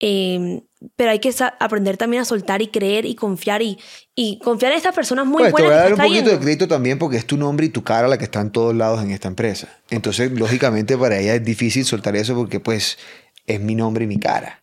[0.00, 0.62] Eh,
[0.94, 3.78] pero hay que aprender también a soltar y creer y confiar y,
[4.14, 5.70] y confiar en estas personas muy pues, buenas.
[5.70, 7.82] Te voy a dar un poquito de crédito también porque es tu nombre y tu
[7.82, 9.68] cara la que está en todos lados en esta empresa.
[9.90, 12.98] Entonces, lógicamente, para ella es difícil soltar eso porque, pues,
[13.46, 14.60] es mi nombre y mi cara.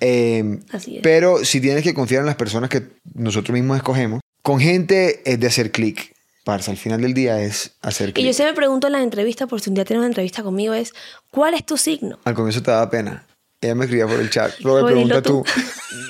[0.00, 1.02] Eh, Así es.
[1.02, 2.84] Pero si tienes que confiar en las personas que
[3.14, 6.14] nosotros mismos escogemos, con gente es de hacer clic.
[6.50, 9.46] Parce, al final del día es hacer Y yo siempre me pregunto en las entrevistas,
[9.46, 10.92] por si un día tienes una entrevista conmigo, es
[11.30, 12.18] ¿cuál es tu signo?
[12.24, 13.24] Al comienzo te daba pena.
[13.60, 14.58] Ella me escribía por el chat.
[14.58, 15.44] Robert, Oye, pregunta tú.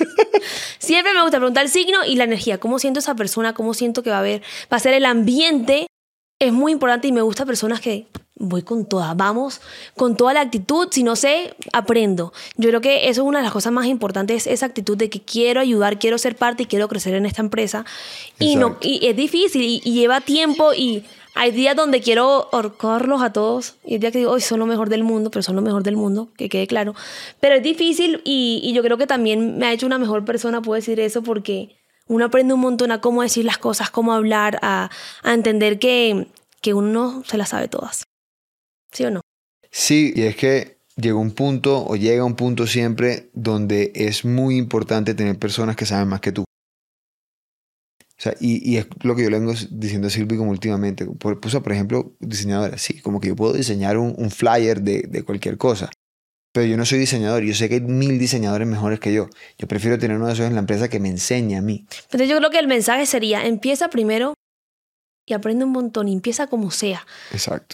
[0.79, 2.57] Siempre me gusta preguntar el signo y la energía.
[2.57, 3.53] ¿Cómo siento esa persona?
[3.53, 4.41] ¿Cómo siento que va a haber?
[4.73, 5.87] Va a ser el ambiente.
[6.39, 8.07] Es muy importante y me gusta personas que
[8.41, 9.17] voy con todas.
[9.17, 9.61] Vamos
[9.97, 10.89] con toda la actitud.
[10.91, 12.33] Si no sé, aprendo.
[12.57, 15.21] Yo creo que eso es una de las cosas más importantes, esa actitud de que
[15.21, 17.85] quiero ayudar, quiero ser parte y quiero crecer en esta empresa.
[18.39, 23.23] Y, no, y es difícil y, y lleva tiempo y hay días donde quiero ahorcarlos
[23.23, 25.57] a todos y hay días que digo, hoy son lo mejor del mundo, pero son
[25.57, 26.95] lo mejor del mundo, que quede claro.
[27.39, 30.61] Pero es difícil y, y yo creo que también me ha hecho una mejor persona,
[30.61, 31.77] puedo decir eso, porque
[32.09, 34.91] uno aprende un montón a cómo decir las cosas, cómo hablar, a,
[35.23, 36.27] a entender que,
[36.61, 38.10] que uno no se las sabe todas.
[38.93, 39.21] ¿Sí o no?
[39.71, 44.57] Sí, y es que llegó un punto o llega un punto siempre donde es muy
[44.57, 46.43] importante tener personas que saben más que tú.
[46.43, 51.07] O sea, y, y es lo que yo le vengo diciendo a Silvi como últimamente.
[51.07, 55.03] Por, pues, por ejemplo, diseñadora, sí, como que yo puedo diseñar un, un flyer de,
[55.09, 55.91] de cualquier cosa.
[56.53, 59.31] Pero yo no soy diseñador, yo sé que hay mil diseñadores mejores que yo.
[59.57, 61.87] Yo prefiero tener uno de esos en la empresa que me enseñe a mí.
[62.03, 64.35] Entonces yo creo que el mensaje sería, empieza primero
[65.25, 67.07] y aprende un montón, y empieza como sea.
[67.33, 67.73] Exacto.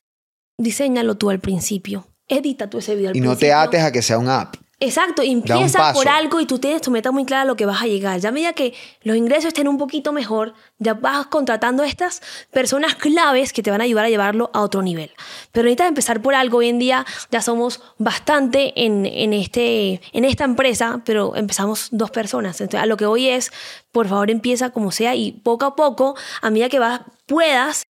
[0.59, 2.07] Diseñalo tú al principio.
[2.29, 3.59] Edita tú ese video al Y no te principio.
[3.59, 4.57] ates a que sea un app.
[4.79, 7.81] Exacto, empieza por algo y tú tienes tu meta muy clara a lo que vas
[7.81, 8.21] a llegar.
[8.21, 12.21] Ya a medida que los ingresos estén un poquito mejor, ya vas contratando a estas
[12.51, 15.11] personas claves que te van a ayudar a llevarlo a otro nivel.
[15.53, 16.59] Pero necesitas empezar por algo.
[16.59, 22.11] Hoy en día ya somos bastante en, en, este, en esta empresa, pero empezamos dos
[22.11, 22.61] personas.
[22.61, 23.53] Entonces, a lo que hoy es,
[23.92, 27.85] por favor, empieza como sea y poco a poco, a medida que vas, puedas,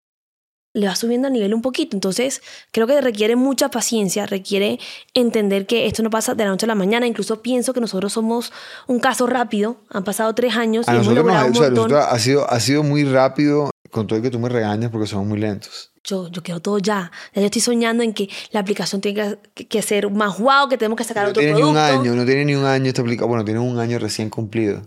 [0.76, 1.96] le vas subiendo a nivel un poquito.
[1.96, 4.78] Entonces, creo que requiere mucha paciencia, requiere
[5.14, 7.06] entender que esto no pasa de la noche a la mañana.
[7.06, 8.52] Incluso pienso que nosotros somos
[8.86, 9.78] un caso rápido.
[9.90, 12.18] Han pasado tres años y A hemos nosotros, nos- logrado o un sea, nosotros ha,
[12.18, 15.38] sido, ha sido muy rápido con todo el que tú me regañas porque somos muy
[15.38, 15.92] lentos.
[16.04, 17.10] Yo, yo quiero todo ya.
[17.34, 20.76] Ya yo estoy soñando en que la aplicación tiene que, que ser más guau, que
[20.76, 23.00] tenemos que sacar No otro tiene ni un año, no tiene ni un año esta
[23.02, 23.28] aplicación.
[23.30, 24.82] Bueno, tiene un año recién cumplido.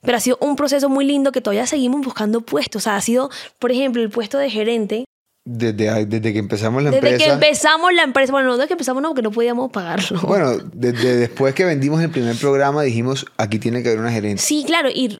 [0.00, 2.82] Pero ha sido un proceso muy lindo que todavía seguimos buscando puestos.
[2.82, 5.04] O sea, ha sido, por ejemplo, el puesto de gerente.
[5.46, 7.24] Desde, desde que empezamos la Desde empresa.
[7.24, 10.20] que empezamos la empresa, bueno, no desde que empezamos no, porque no podíamos pagarlo.
[10.22, 14.40] Bueno, desde después que vendimos el primer programa dijimos, aquí tiene que haber una gerente.
[14.40, 15.18] Sí, claro, y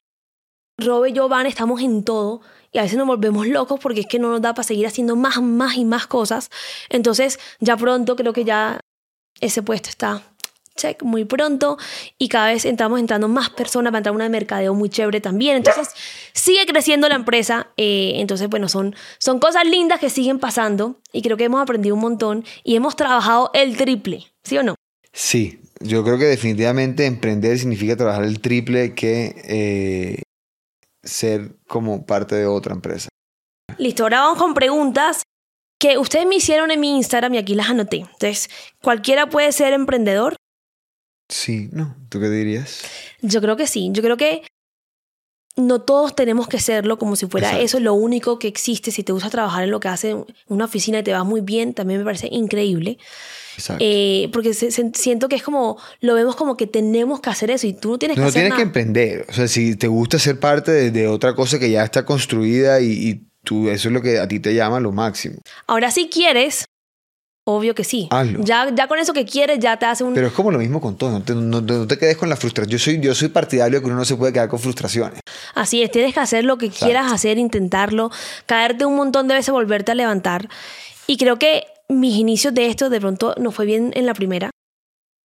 [0.78, 2.40] Rob y yo, Van, estamos en todo
[2.72, 5.14] y a veces nos volvemos locos porque es que no nos da para seguir haciendo
[5.14, 6.50] más, más y más cosas.
[6.88, 8.80] Entonces, ya pronto creo que ya
[9.40, 10.22] ese puesto está
[10.76, 11.78] check muy pronto
[12.18, 15.20] y cada vez estamos entrando más personas para entrar a una de mercadeo muy chévere
[15.20, 15.56] también.
[15.56, 15.88] Entonces,
[16.32, 17.68] sigue creciendo la empresa.
[17.76, 21.94] eh, entonces, bueno, son, son cosas lindas que siguen pasando y creo que hemos aprendido
[21.94, 24.74] un montón y hemos trabajado el triple, ¿sí o no?
[25.12, 30.22] Sí, yo creo que definitivamente emprender significa trabajar el triple que eh,
[31.02, 33.08] ser como parte de otra empresa.
[33.78, 35.22] Listo, ahora vamos con preguntas
[35.80, 37.98] que ustedes me hicieron en mi Instagram y aquí las anoté.
[37.98, 38.48] Entonces,
[38.82, 40.36] ¿cualquiera puede ser emprendedor?
[41.28, 41.96] Sí, ¿no?
[42.10, 42.82] ¿Tú qué dirías?
[43.22, 43.88] Yo creo que sí.
[43.92, 44.42] Yo creo que
[45.56, 47.64] no todos tenemos que serlo como si fuera Exacto.
[47.64, 48.90] eso lo único que existe.
[48.90, 50.16] Si te gusta trabajar en lo que hace
[50.48, 52.98] una oficina y te va muy bien, también me parece increíble.
[53.56, 53.84] Exacto.
[53.86, 57.52] Eh, porque se- se- siento que es como, lo vemos como que tenemos que hacer
[57.52, 59.26] eso y tú no tienes Tú que no hacer tienes que emprender.
[59.28, 62.80] O sea, si te gusta ser parte de, de otra cosa que ya está construida
[62.80, 65.36] y, y tú, eso es lo que a ti te llama lo máximo.
[65.68, 66.64] Ahora, si quieres,
[67.46, 68.08] obvio que sí.
[68.10, 68.40] Hazlo.
[68.42, 70.14] Ya, ya con eso que quieres, ya te hace un...
[70.14, 71.10] Pero es como lo mismo con todo.
[71.10, 72.70] No te, no- no te quedes con la frustración.
[72.72, 75.20] Yo soy, yo soy partidario de que uno no se puede quedar con frustraciones.
[75.54, 76.86] Así es, tienes que hacer lo que Exacto.
[76.86, 78.10] quieras hacer, intentarlo,
[78.46, 80.48] caerte un montón de veces, volverte a levantar.
[81.06, 84.50] Y creo que mis inicios de esto de pronto no fue bien en la primera.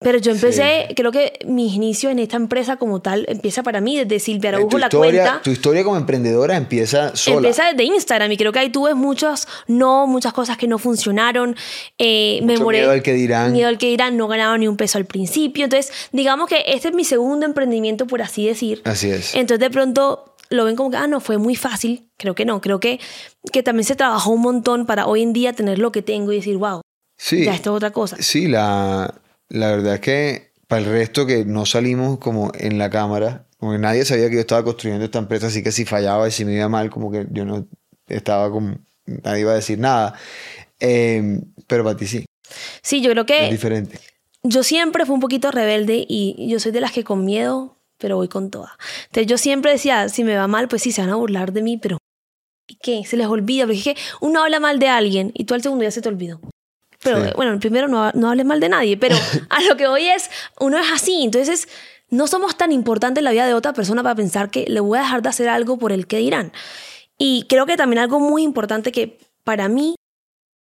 [0.02, 3.98] Pero yo empecé, creo que mis inicios en esta empresa como tal empieza para mí
[3.98, 5.42] desde Silvia Eh, Araújo tu, la historia, cuenta.
[5.44, 7.36] tu historia como emprendedora empieza sola.
[7.38, 11.58] Empieza desde Instagram y creo que ahí tuve muchos no, muchas cosas que no funcionaron.
[11.98, 12.78] Eh, me moré.
[12.80, 13.52] miedo al que dirán.
[13.52, 15.66] Miedo al que dirán, no ganaba ni un peso al principio.
[15.66, 18.82] Entonces, digamos que este es mi segundo emprendimiento, por así decir.
[18.86, 19.36] Así es.
[19.36, 22.08] Entonces de pronto lo ven como que, ah, no, fue muy fácil.
[22.16, 23.02] Creo que no, creo que,
[23.52, 26.38] que también se trabajó un montón para hoy en día tener lo que tengo y
[26.38, 26.80] decir, wow,
[27.18, 27.44] Sí.
[27.44, 28.16] ya esto es otra cosa.
[28.22, 29.14] Sí, la,
[29.50, 33.72] la verdad es que para el resto que no salimos como en la cámara, como
[33.74, 36.46] que nadie sabía que yo estaba construyendo esta empresa, así que si fallaba y si
[36.46, 37.68] me iba mal, como que yo no
[38.08, 40.14] estaba como, nadie iba a decir nada.
[40.80, 42.26] Eh, pero para ti sí,
[42.82, 44.00] Sí, yo creo es que diferente.
[44.44, 48.16] yo siempre fui un poquito rebelde y yo soy de las que con miedo, pero
[48.16, 48.78] voy con toda.
[49.08, 51.62] Entonces yo siempre decía, si me va mal, pues sí, se van a burlar de
[51.62, 51.98] mí, pero
[52.68, 53.04] ¿y qué?
[53.06, 55.84] Se les olvida, porque es que uno habla mal de alguien y tú al segundo
[55.84, 56.40] ya se te olvidó.
[57.02, 57.32] Pero Sí.
[57.36, 59.16] bueno, primero no, no hables mal de nadie, pero
[59.50, 61.68] a lo que hoy es, uno es así, entonces
[62.10, 64.98] no somos tan importantes en la vida de otra persona para pensar que le voy
[64.98, 66.52] a dejar de hacer algo por el que dirán.
[67.18, 69.96] Y creo que también algo muy importante que para mí,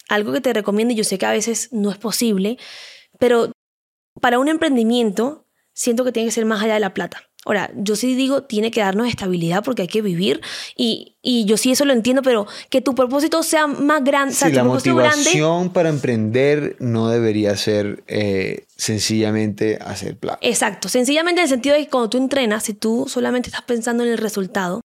[0.10, 2.58] algo que te recomiendo, y yo sé que a veces no es posible,
[3.20, 3.52] pero
[4.22, 7.27] para un emprendimiento siento que tiene que ser más allá de la plata.
[7.48, 10.42] Ahora, yo sí digo, tiene que darnos estabilidad porque hay que vivir
[10.76, 14.38] y, y yo sí eso lo entiendo, pero que tu propósito sea más grande, o
[14.38, 20.18] sea, Sí, tu la propósito grande, motivación para emprender no debería ser eh, sencillamente hacer
[20.18, 20.40] plata.
[20.42, 24.04] Exacto, sencillamente en el sentido de que cuando tú entrenas, si tú solamente estás pensando
[24.04, 24.82] en el resultado,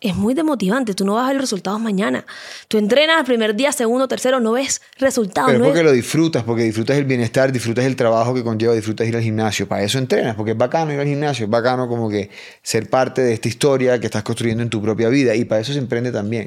[0.00, 2.24] es muy demotivante, tú no vas a ver los resultados mañana.
[2.68, 5.48] Tú entrenas el primer día, segundo, tercero, no ves resultados.
[5.50, 8.44] Pero es no porque ves- lo disfrutas, porque disfrutas el bienestar, disfrutas el trabajo que
[8.44, 9.66] conlleva, disfrutas ir al gimnasio.
[9.66, 12.30] Para eso entrenas, porque es bacano ir al gimnasio, es bacano como que
[12.62, 15.72] ser parte de esta historia que estás construyendo en tu propia vida y para eso
[15.72, 16.46] se emprende también.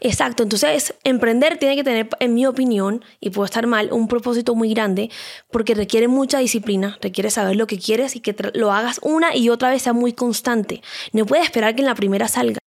[0.00, 4.54] Exacto, entonces emprender tiene que tener, en mi opinión, y puedo estar mal, un propósito
[4.54, 5.10] muy grande
[5.50, 9.48] porque requiere mucha disciplina, requiere saber lo que quieres y que lo hagas una y
[9.50, 10.82] otra vez sea muy constante.
[11.12, 12.58] No puedes esperar que en la primera salga.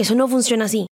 [0.00, 0.86] Eso no funciona así.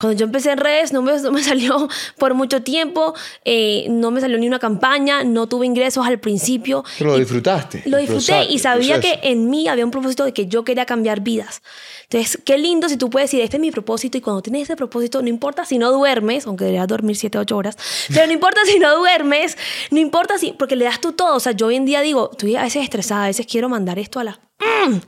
[0.00, 1.88] Cuando yo empecé en redes no me, no me salió
[2.18, 3.14] por mucho tiempo,
[3.44, 6.84] eh, no me salió ni una campaña, no tuve ingresos al principio.
[6.98, 7.82] Pero lo disfrutaste.
[7.86, 11.20] lo disfruté y sabía que en mí había un propósito de que yo quería cambiar
[11.20, 11.62] vidas.
[12.04, 14.76] Entonces, qué lindo si tú puedes decir, este es mi propósito y cuando tienes ese
[14.76, 17.76] propósito, no importa si no duermes, aunque deberías dormir 7, 8 horas,
[18.08, 19.58] pero no importa si no duermes,
[19.90, 21.34] no importa si, porque le das tú todo.
[21.34, 23.98] O sea, yo hoy en día digo, estoy a veces estresada, a veces quiero mandar
[23.98, 24.40] esto a la...
[24.60, 24.98] ¡Mm!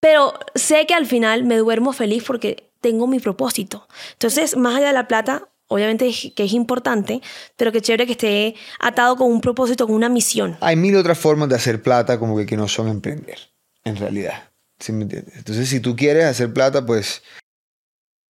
[0.00, 3.88] Pero sé que al final me duermo feliz porque tengo mi propósito.
[4.12, 7.20] Entonces, más allá de la plata, obviamente que es importante,
[7.56, 10.56] pero qué chévere que esté atado con un propósito, con una misión.
[10.60, 13.38] Hay mil otras formas de hacer plata como que, que no son emprender,
[13.84, 14.50] en realidad.
[14.78, 15.36] ¿Sí me entiendes?
[15.36, 17.22] Entonces, si tú quieres hacer plata, pues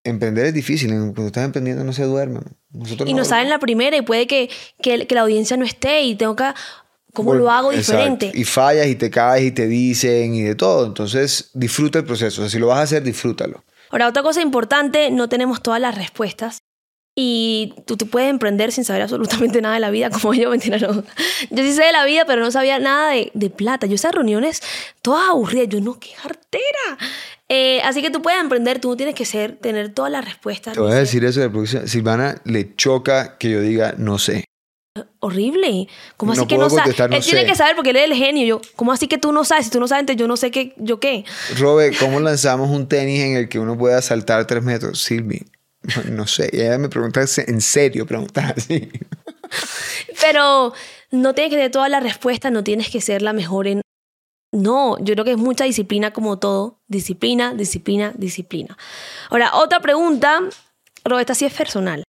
[0.03, 0.89] emprender es difícil.
[0.89, 2.41] Cuando estás emprendiendo no se duerme.
[2.71, 4.49] Nosotros y no sale en la primera y puede que,
[4.81, 6.45] que, que la audiencia no esté y tengo que...
[7.15, 7.93] ¿Cómo Vol- lo hago Exacto.
[7.93, 8.33] diferente?
[8.35, 10.87] Y fallas y te caes y te dicen y de todo.
[10.87, 12.43] Entonces, disfruta el proceso.
[12.43, 13.65] O sea, si lo vas a hacer, disfrútalo.
[13.91, 16.59] Ahora, otra cosa importante, no tenemos todas las respuestas.
[17.21, 20.79] Y tú te puedes emprender sin saber absolutamente nada de la vida, como yo, mentira,
[20.79, 20.93] no.
[21.51, 23.87] Yo sí sé de la vida, pero no sabía nada de, de plata.
[23.87, 24.61] Yo esas reuniones
[25.03, 26.63] todas aburridas, yo no, qué cartera.
[27.49, 30.75] Eh, así que tú puedes emprender, tú no tienes que ser, tener todas las respuestas.
[30.75, 31.89] Te voy a decir eso de producción.
[31.89, 34.45] Silvana le choca que yo diga no sé.
[35.21, 35.89] Horrible.
[36.17, 38.47] ¿Cómo así No que no no él tiene que saber porque él es el genio.
[38.47, 39.67] Yo, ¿cómo así que tú no sabes?
[39.67, 41.25] Si tú no sabes, entonces yo no sé qué, yo qué.
[41.59, 45.01] Robe, ¿cómo lanzamos un tenis en el que uno pueda saltar tres metros?
[45.01, 45.45] Silvi,
[46.11, 46.51] no, sé.
[46.53, 48.91] Y ella me pregunta en serio, pregunta así.
[50.21, 50.73] Pero
[51.11, 53.83] no tienes que tener todas las respuestas, no tienes que ser la mejor en...
[54.51, 56.81] No, yo creo que es mucha disciplina como todo.
[56.89, 58.79] Disciplina, disciplina, disciplina.
[59.29, 60.41] Ahora, otra pregunta,
[61.05, 62.05] Roberta, esta sí es personal.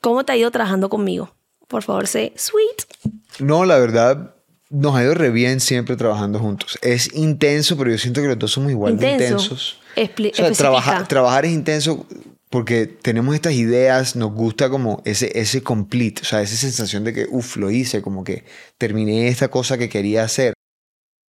[0.00, 1.34] ¿Cómo te ha ido trabajando conmigo?
[1.70, 3.14] Por favor, sé sweet.
[3.38, 4.34] No, la verdad,
[4.70, 6.78] nos ha ido re bien siempre trabajando juntos.
[6.82, 9.34] Es intenso, pero yo siento que los dos somos igual de Intenso.
[9.34, 9.80] intensos.
[9.96, 11.06] Expli- O sea, especifica.
[11.08, 12.06] trabajar es intenso
[12.50, 17.12] porque tenemos estas ideas, nos gusta como ese, ese complete, o sea, esa sensación de
[17.12, 18.44] que, uff, lo hice, como que
[18.76, 20.54] terminé esta cosa que quería hacer.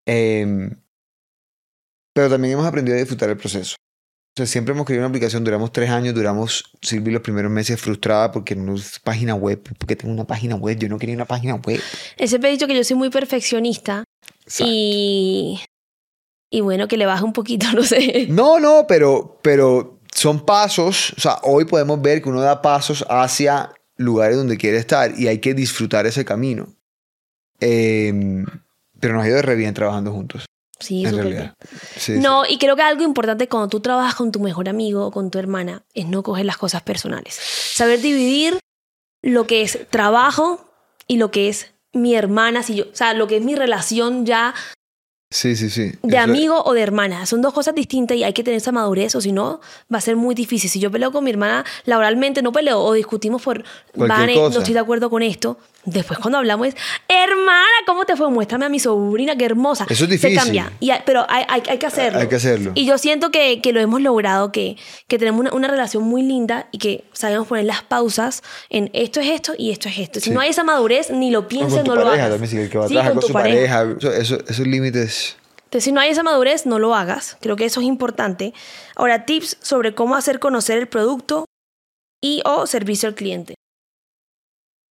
[0.06, 0.74] Em,
[2.14, 3.76] pero también hemos aprendido a disfrutar el proceso.
[4.46, 8.54] Siempre hemos querido una aplicación, duramos tres años, duramos, Silvi los primeros meses frustrada porque
[8.54, 11.80] no es página web, porque tengo una página web, yo no quería una página web.
[12.18, 14.04] Siempre ha dicho que yo soy muy perfeccionista
[14.44, 14.64] Exacto.
[14.66, 15.60] y...
[16.52, 18.26] Y bueno, que le baje un poquito, no sé.
[18.28, 21.12] No, no, pero, pero son pasos.
[21.16, 25.28] O sea, hoy podemos ver que uno da pasos hacia lugares donde quiere estar y
[25.28, 26.66] hay que disfrutar ese camino.
[27.60, 28.44] Eh,
[28.98, 30.46] pero nos ha ido re bien trabajando juntos,
[30.80, 31.56] Sí, en súper realidad.
[31.58, 31.80] bien.
[31.96, 35.10] Sí, No, y creo que algo importante cuando tú trabajas con tu mejor amigo o
[35.10, 37.34] con tu hermana es no coger las cosas personales.
[37.34, 38.58] Saber dividir
[39.22, 40.64] lo que es trabajo
[41.06, 44.24] y lo que es mi hermana, si yo, o sea, lo que es mi relación
[44.24, 44.54] ya
[45.30, 45.70] sí, sí.
[45.70, 45.92] sí.
[46.02, 47.26] de amigo o de hermana.
[47.26, 49.60] Son dos cosas distintas y hay que tener esa madurez o si no
[49.92, 50.70] va a ser muy difícil.
[50.70, 53.64] Si yo peleo con mi hermana laboralmente, no peleo o discutimos por,
[53.94, 55.58] Vane, no estoy de acuerdo con esto.
[55.86, 56.76] Después cuando hablamos es,
[57.08, 58.28] hermana, ¿cómo te fue?
[58.30, 59.84] Muéstrame a mi sobrina, qué hermosa.
[59.88, 60.36] Eso es Se difícil.
[60.36, 62.18] cambia, y hay- pero hay, hay, hay que hacerlo.
[62.20, 62.72] Hay que hacerlo.
[62.74, 64.76] Y yo siento que, que lo hemos logrado, que,
[65.08, 69.20] que tenemos una, una relación muy linda y que sabemos poner las pausas en esto
[69.20, 70.20] es esto y esto es esto.
[70.20, 70.30] Si Sí.
[70.32, 72.30] no hay esa madurez, ni lo pienses, no lo hagas.
[72.30, 73.86] también, que va a Sí, con con, su pareja.
[73.98, 75.36] eso- eso- esos límites.
[75.64, 77.38] Entonces, si no hay esa madurez, no lo hagas.
[77.40, 78.52] Creo que eso es importante.
[78.96, 81.46] Ahora, tips sobre cómo hacer conocer el producto
[82.22, 83.54] y o servicio al cliente.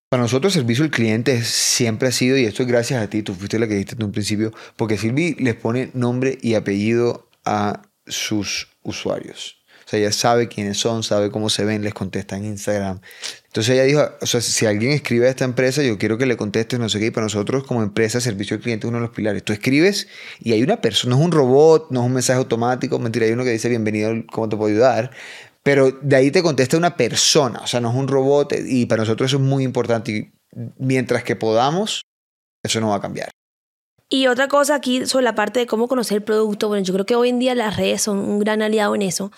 [0.10, 3.22] Para nosotros, el servicio al cliente siempre ha sido, y esto es gracias a ti,
[3.22, 7.30] tú fuiste la que dijiste en un principio, porque Silvi les pone nombre y apellido
[7.46, 9.58] a sus usuarios.
[9.86, 13.02] O sea, ella sabe quiénes son, sabe cómo se ven, les contesta en Instagram.
[13.46, 16.38] Entonces ella dijo, o sea, si alguien escribe a esta empresa, yo quiero que le
[16.38, 19.06] contestes, no sé qué, y para nosotros como empresa, servicio al cliente es uno de
[19.06, 19.44] los pilares.
[19.44, 20.08] Tú escribes
[20.40, 23.32] y hay una persona, no es un robot, no es un mensaje automático, mentira, hay
[23.32, 25.12] uno que dice bienvenido, ¿cómo te puedo ayudar?
[25.64, 29.02] Pero de ahí te contesta una persona, o sea, no es un robot y para
[29.04, 30.32] nosotros eso es muy importante y
[30.78, 32.04] mientras que podamos,
[32.64, 33.30] eso no va a cambiar.
[34.12, 36.68] Y otra cosa aquí sobre la parte de cómo conocer el producto.
[36.68, 39.32] Bueno, yo creo que hoy en día las redes son un gran aliado en eso.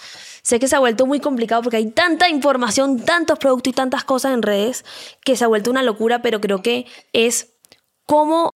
[0.44, 4.06] Sé que se ha vuelto muy complicado porque hay tanta información, tantos productos y tantas
[4.06, 4.86] cosas en redes
[5.26, 7.54] que se ha vuelto una locura, pero creo que es
[8.08, 8.52] cómo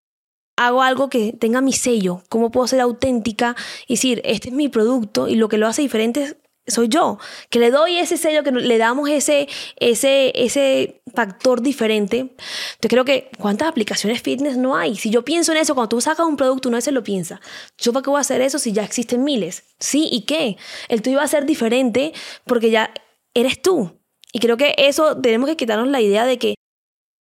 [0.55, 4.69] hago algo que tenga mi sello, cómo puedo ser auténtica y decir, este es mi
[4.69, 6.37] producto y lo que lo hace diferente
[6.67, 9.47] soy yo, que le doy ese sello, que le damos ese,
[9.77, 12.17] ese, ese factor diferente.
[12.17, 14.95] Entonces creo que cuántas aplicaciones fitness no hay.
[14.95, 17.39] Si yo pienso en eso, cuando tú sacas un producto, uno a veces lo piensa.
[17.77, 19.63] ¿Yo para qué voy a hacer eso si ya existen miles?
[19.79, 20.57] Sí, ¿y qué?
[20.89, 22.13] El tuyo va a ser diferente
[22.45, 22.91] porque ya
[23.33, 23.99] eres tú.
[24.33, 26.55] Y creo que eso tenemos que quitarnos la idea de que,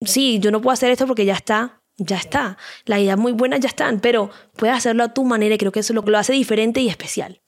[0.05, 2.59] sí, yo no puedo hacer esto porque ya está, ya está.
[2.87, 5.81] Las ideas muy buenas ya están, pero puedes hacerlo a tu manera y creo que
[5.81, 7.41] eso es lo que lo hace diferente y especial.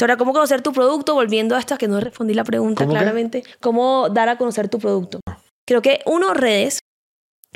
[0.00, 1.14] Ahora, ¿cómo conocer tu producto?
[1.14, 2.98] Volviendo a esta que no respondí la pregunta ¿Cómo qué?
[2.98, 3.44] claramente.
[3.60, 5.20] ¿Cómo dar a conocer tu producto?
[5.66, 6.80] Creo que uno, redes,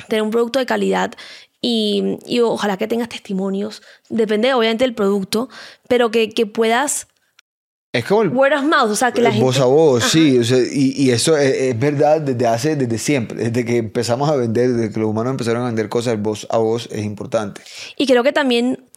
[0.07, 1.13] tener un producto de calidad
[1.61, 3.81] y, y ojalá que tengas testimonios.
[4.09, 5.49] Depende obviamente del producto,
[5.87, 7.07] pero que, que puedas
[7.91, 9.43] Es como el word of mouth, o sea, que la gente...
[9.43, 10.39] voz a voz, sí.
[10.39, 13.49] o sea, y, y eso es, es verdad desde hace, desde siempre.
[13.49, 16.47] Desde que empezamos a vender, desde que los humanos empezaron a vender cosas, el voz
[16.49, 17.61] a voz es importante.
[17.97, 18.88] Y creo que también,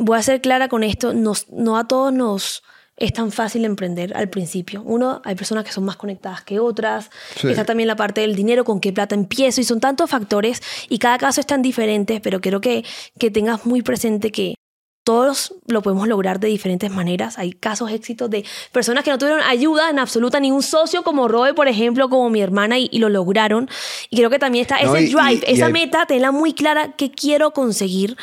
[0.00, 2.62] voy a ser clara con esto, nos, no a todos nos
[2.96, 4.82] es tan fácil emprender al principio.
[4.84, 7.08] Uno, hay personas que son más conectadas que otras.
[7.40, 7.48] Sí.
[7.48, 9.62] Está también la parte del dinero, con qué plata empiezo.
[9.62, 12.84] Y son tantos factores y cada caso es tan diferente, pero quiero que,
[13.18, 14.54] que tengas muy presente que
[15.02, 17.38] todos lo podemos lograr de diferentes maneras.
[17.38, 21.26] Hay casos éxitos de personas que no tuvieron ayuda en absoluta, ni un socio como
[21.26, 23.70] Roe, por ejemplo, como mi hermana, y, y lo lograron.
[24.10, 26.52] Y creo que también está No, ese y- drive, y esa hay- meta, tenerla muy
[26.52, 28.18] clara, qué quiero conseguir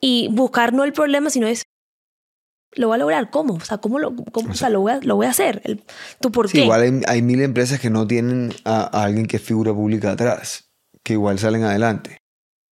[0.00, 1.62] y buscar no el problema, sino es
[2.74, 3.30] lo voy a lograr.
[3.30, 3.54] ¿Cómo?
[3.54, 5.62] O sea, ¿cómo lo, cómo, o sea, lo, voy, a, lo voy a hacer?
[5.64, 5.82] El,
[6.20, 6.64] ¿Tú por Sí, qué?
[6.64, 10.10] igual hay, hay mil empresas que no tienen a, a alguien que es figura pública
[10.12, 10.68] atrás,
[11.02, 12.18] que igual salen adelante.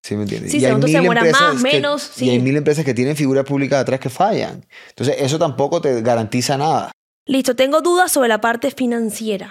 [0.05, 0.51] ¿Sí me entiendes?
[0.53, 2.93] Sí, y hay se mil demora empresas más, que- menos, Y hay mil empresas que
[2.93, 4.67] tienen figura pública atrás que fallan.
[4.91, 6.93] Entonces, eso tampoco te garantiza nada.
[7.27, 9.51] Listo, tengo dudas sobre la parte financiera.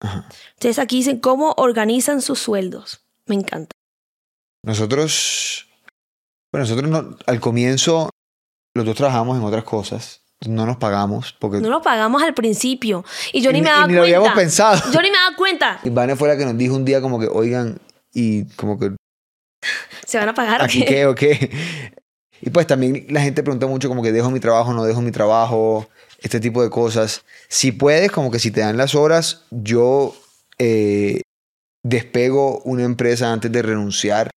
[0.00, 0.26] Ajá.
[0.54, 3.04] Entonces aquí dicen cómo organizan sus sueldos.
[3.26, 3.70] Me encanta.
[4.64, 5.68] Nosotros,
[6.52, 8.10] bueno, nosotros no- al comienzo,
[8.74, 10.20] los dos trabajamos en otras cosas.
[10.46, 13.04] No nos pagamos porque No lo pagamos al principio.
[13.32, 14.16] Y yo Y ni me daba ni lo cuenta.
[14.18, 14.92] habíamos pensado.
[14.92, 15.80] Yo ni me daba cuenta.
[15.84, 17.78] Y Vane fue la que nos dijo un día como que, oigan,
[18.12, 18.90] y como que,
[20.04, 20.84] ¿Se van a pagar ¿aquí qué?
[20.86, 21.50] qué o qué?
[22.40, 25.12] Y pues también la gente pregunta mucho como que dejo mi trabajo, no dejo mi
[25.12, 25.88] trabajo,
[26.18, 27.24] este tipo de cosas.
[27.48, 30.16] Si puedes, como que si te dan las horas, yo
[30.58, 31.20] eh,
[31.84, 34.30] despego una empresa antes de renunciar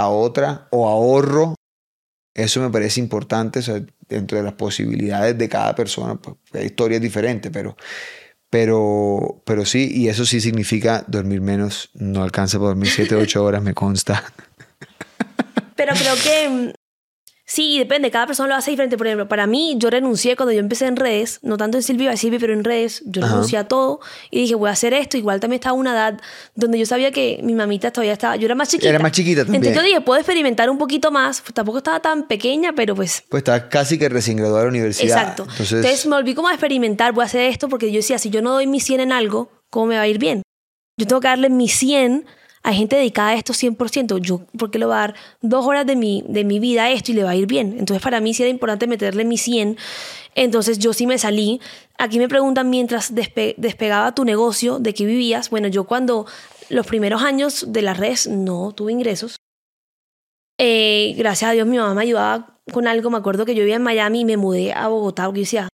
[0.00, 1.54] a otra o ahorro.
[2.34, 3.60] Eso me parece importante,
[4.08, 7.76] dentro de las posibilidades de cada persona, pues, hay historias diferentes, pero,
[8.48, 13.44] pero, pero sí, y eso sí significa dormir menos, no alcanza para dormir 7, 8
[13.44, 14.24] horas, me consta.
[15.76, 16.74] Pero creo que
[17.50, 18.96] sí, depende, cada persona lo hace diferente.
[18.96, 22.16] Por ejemplo, para mí, yo renuncié cuando yo empecé en redes, no tanto en Silvia,
[22.16, 23.32] Silvia, pero en redes, yo Ajá.
[23.32, 23.98] renuncié a todo
[24.30, 25.16] y dije, voy a hacer esto.
[25.16, 26.20] Igual también estaba una edad
[26.54, 28.88] donde yo sabía que mi mamita todavía estaba, yo era más chiquita.
[28.88, 29.64] Era más chiquita también.
[29.64, 31.42] Entonces yo dije, puedo experimentar un poquito más.
[31.52, 35.18] Tampoco estaba tan pequeña, pero pues Pues está casi que recién graduada de la universidad.
[35.18, 35.42] Exacto.
[35.42, 38.30] Entonces, Entonces, me volví como a experimentar, voy a hacer esto porque yo decía, si
[38.30, 40.42] yo no doy mi 100 en algo, ¿cómo me va a ir bien?
[40.96, 42.26] Yo tengo que darle mi 100
[42.62, 44.18] a gente dedicada a esto 100%.
[44.18, 46.90] Yo, ¿por qué le voy a dar dos horas de mi, de mi vida a
[46.90, 47.76] esto y le va a ir bien?
[47.78, 49.76] Entonces, para mí sí era importante meterle mi 100.
[50.34, 51.60] Entonces, yo sí me salí.
[51.98, 55.50] Aquí me preguntan, mientras despe- despegaba tu negocio, ¿de qué vivías?
[55.50, 56.26] Bueno, yo cuando
[56.68, 59.36] los primeros años de las redes no tuve ingresos.
[60.58, 63.10] Eh, gracias a Dios mi mamá me ayudaba con algo.
[63.10, 65.68] Me acuerdo que yo vivía en Miami y me mudé a Bogotá porque yo decía,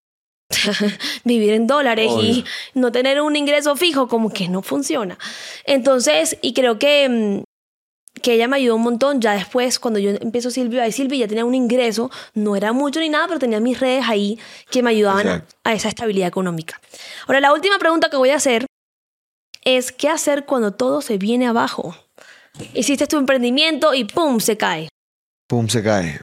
[1.24, 2.44] vivir en dólares y
[2.74, 5.18] no tener un ingreso fijo como que no funciona.
[5.64, 9.20] Entonces, y creo que, mm, que ella me ayudó un montón.
[9.20, 13.00] Ya después, cuando yo empiezo Silvia y Silvia ya tenía un ingreso, no era mucho
[13.00, 14.38] ni nada, pero tenía mis redes ahí
[14.70, 16.80] que me ayudaban a, a esa estabilidad económica.
[17.26, 18.66] Ahora, la última pregunta que voy a hacer
[19.64, 21.96] es, ¿qué hacer cuando todo se viene abajo?
[22.74, 24.38] Hiciste tu emprendimiento y ¡pum!
[24.40, 24.88] se cae.
[25.48, 26.20] pum, se cae.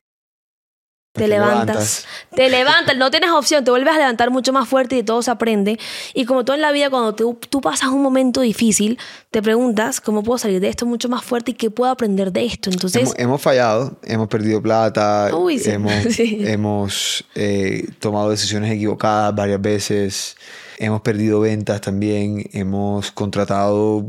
[1.14, 5.00] Te levantas, te levantas, no tienes opción, te vuelves a levantar mucho más fuerte y
[5.00, 5.78] de todo se aprende.
[6.14, 8.98] Y como todo en la vida, cuando tú, tú pasas un momento difícil,
[9.30, 12.46] te preguntas cómo puedo salir de esto mucho más fuerte y qué puedo aprender de
[12.46, 12.70] esto.
[12.70, 15.72] Entonces, Hemos, hemos fallado, hemos perdido plata, Uy, sí.
[15.72, 16.38] hemos, Sí.
[16.48, 20.38] hemos eh, tomado decisiones equivocadas varias veces,
[20.78, 24.08] hemos perdido ventas también, hemos contratado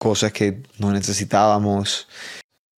[0.00, 2.08] cosas que no necesitábamos.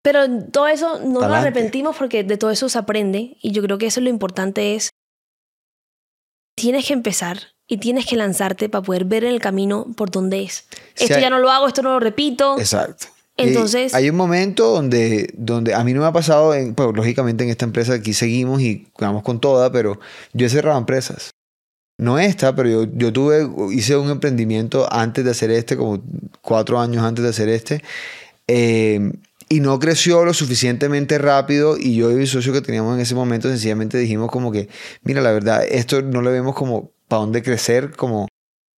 [0.02, 1.48] Pero todo eso no nos Pa'lante.
[1.48, 3.36] arrepentimos porque de todo eso se aprende.
[3.42, 4.90] Y yo creo que eso es lo importante es,
[6.56, 10.42] tienes que empezar y tienes que lanzarte para poder ver en el camino por dónde
[10.42, 10.66] es.
[10.96, 12.58] Esto hay- ya no lo hago, esto no lo repito.
[12.58, 13.06] Exacto.
[13.36, 17.44] Entonces- hay un momento donde, donde a mí no me ha pasado, en, pues lógicamente
[17.44, 19.98] en esta empresa aquí seguimos y vamos con toda, pero
[20.34, 21.30] yo he cerrado empresas.
[21.96, 26.02] No esta, pero yo, yo tuve, hice un emprendimiento antes de hacer este, como
[26.42, 27.82] cuatro años antes de hacer este,
[28.46, 29.12] eh,
[29.52, 33.14] y no creció lo suficientemente rápido y yo y mi socio que teníamos en ese
[33.16, 34.68] momento sencillamente dijimos como que,
[35.02, 38.28] mira, la verdad, esto no le vemos como para dónde crecer, como...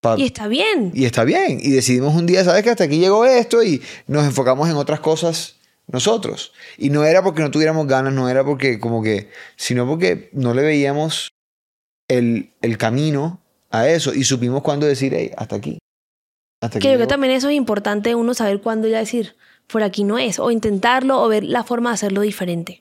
[0.01, 0.91] pa- Y está bien.
[0.95, 1.59] y está bien.
[1.61, 5.01] Y decidimos un día, ¿sabes que Hasta aquí llegó esto y nos enfocamos en otras
[5.01, 5.57] cosas
[5.89, 6.53] nosotros.
[6.79, 10.55] Y no era porque no tuviéramos ganas, no era porque como que, sino porque no
[10.55, 11.33] le veíamos
[12.09, 15.79] el, el camino a eso y supimos cuándo decir, hey, hasta aquí.
[16.63, 17.09] Hasta aquí Que yo creo que llegó".
[17.09, 19.37] también eso es importante uno saber cuándo ya decir,
[19.73, 22.81] por aquí no es, o intentarlo o ver la forma de hacerlo diferente.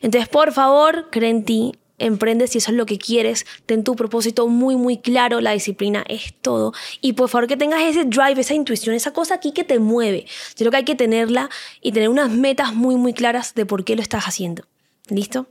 [0.00, 3.94] Entonces, por favor, cree en ti, emprende si eso es lo que quieres, ten tu
[3.94, 6.72] propósito muy, muy claro, la disciplina es todo.
[7.00, 10.24] Y por favor que tengas ese drive, esa intuición, esa cosa aquí que te mueve.
[10.56, 11.50] Yo creo que hay que tenerla
[11.80, 14.64] y tener unas metas muy, muy claras de por qué lo estás haciendo.
[15.08, 15.46] ¿Listo?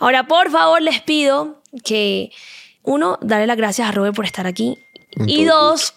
[0.00, 2.32] Ahora, por favor, les pido que,
[2.82, 4.78] uno, darle las gracias a Robert por estar aquí.
[5.26, 5.94] Y dos,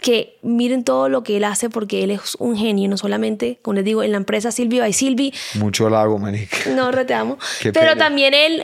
[0.00, 3.74] que miren todo lo que él hace porque él es un genio, no solamente, como
[3.74, 6.66] les digo, en la empresa Silvi by Silvi, Mucho lago, manic.
[6.68, 8.04] no reteamos, Qué pero pena.
[8.04, 8.62] también él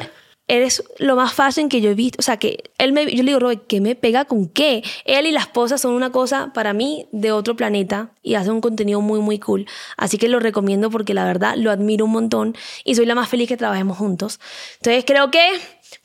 [0.49, 3.31] eres lo más fácil que yo he visto, o sea, que él me, yo le
[3.31, 4.83] digo, Robert, ¿qué me pega con qué?
[5.05, 8.61] Él y la esposa son una cosa para mí de otro planeta y hacen un
[8.61, 9.67] contenido muy, muy cool,
[9.97, 13.29] así que lo recomiendo porque la verdad lo admiro un montón y soy la más
[13.29, 14.41] feliz que trabajemos juntos.
[14.79, 15.41] Entonces creo que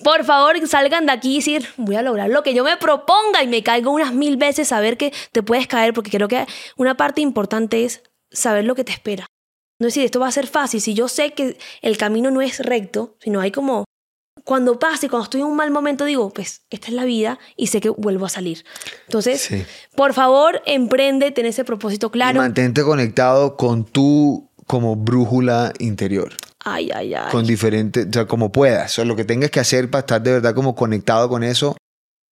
[0.04, 3.44] por favor, salgan de aquí y decir, voy a lograr lo que yo me proponga
[3.44, 6.46] y me caigo unas mil veces, saber que te puedes caer, porque creo que
[6.78, 9.26] una parte importante es saber lo que te espera.
[9.80, 12.60] No decir, esto va a ser fácil, si yo sé que el camino no es
[12.60, 13.86] recto, sino hay como
[14.44, 17.68] cuando pase, cuando estoy en un mal momento, digo, pues esta es la vida y
[17.68, 18.64] sé que vuelvo a salir.
[19.06, 19.66] Entonces, Sí.
[19.96, 22.40] por favor, emprende, ten ese propósito Y claro.
[22.40, 26.34] mantente conectado con tu como brújula interior.
[26.70, 27.32] Ay, ay, ay.
[27.32, 28.92] Con diferentes, o sea, como puedas.
[28.92, 31.76] O sea, lo que tengas que hacer para estar de verdad como conectado con eso,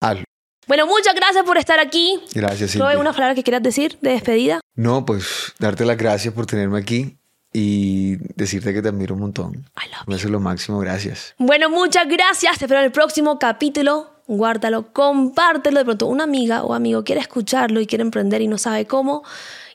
[0.01, 0.23] hazlo.
[0.67, 2.19] Bueno, muchas gracias por estar aquí.
[2.33, 2.97] Gracias, Silvia.
[2.97, 4.59] una palabra que quieras decir de despedida.
[4.75, 7.17] No, pues darte las gracias por tenerme aquí
[7.53, 9.53] y decirte que te admiro un montón.
[9.53, 11.35] I love Me hace lo máximo, gracias.
[11.37, 12.57] Bueno, muchas gracias.
[12.57, 14.09] Te espero en el próximo capítulo.
[14.27, 15.77] Guárdalo, compártelo.
[15.77, 19.23] De pronto, una amiga o amigo quiere escucharlo y quiere emprender y no sabe cómo.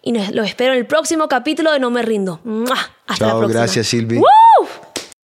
[0.02, 2.40] Y nos- lo espero en el próximo capítulo de No Me Rindo.
[2.42, 2.74] ¡Mua!
[3.06, 3.60] Hasta la Chao, próxima.
[3.60, 4.16] gracias, Silvi.
[4.16, 4.24] ¡Woo!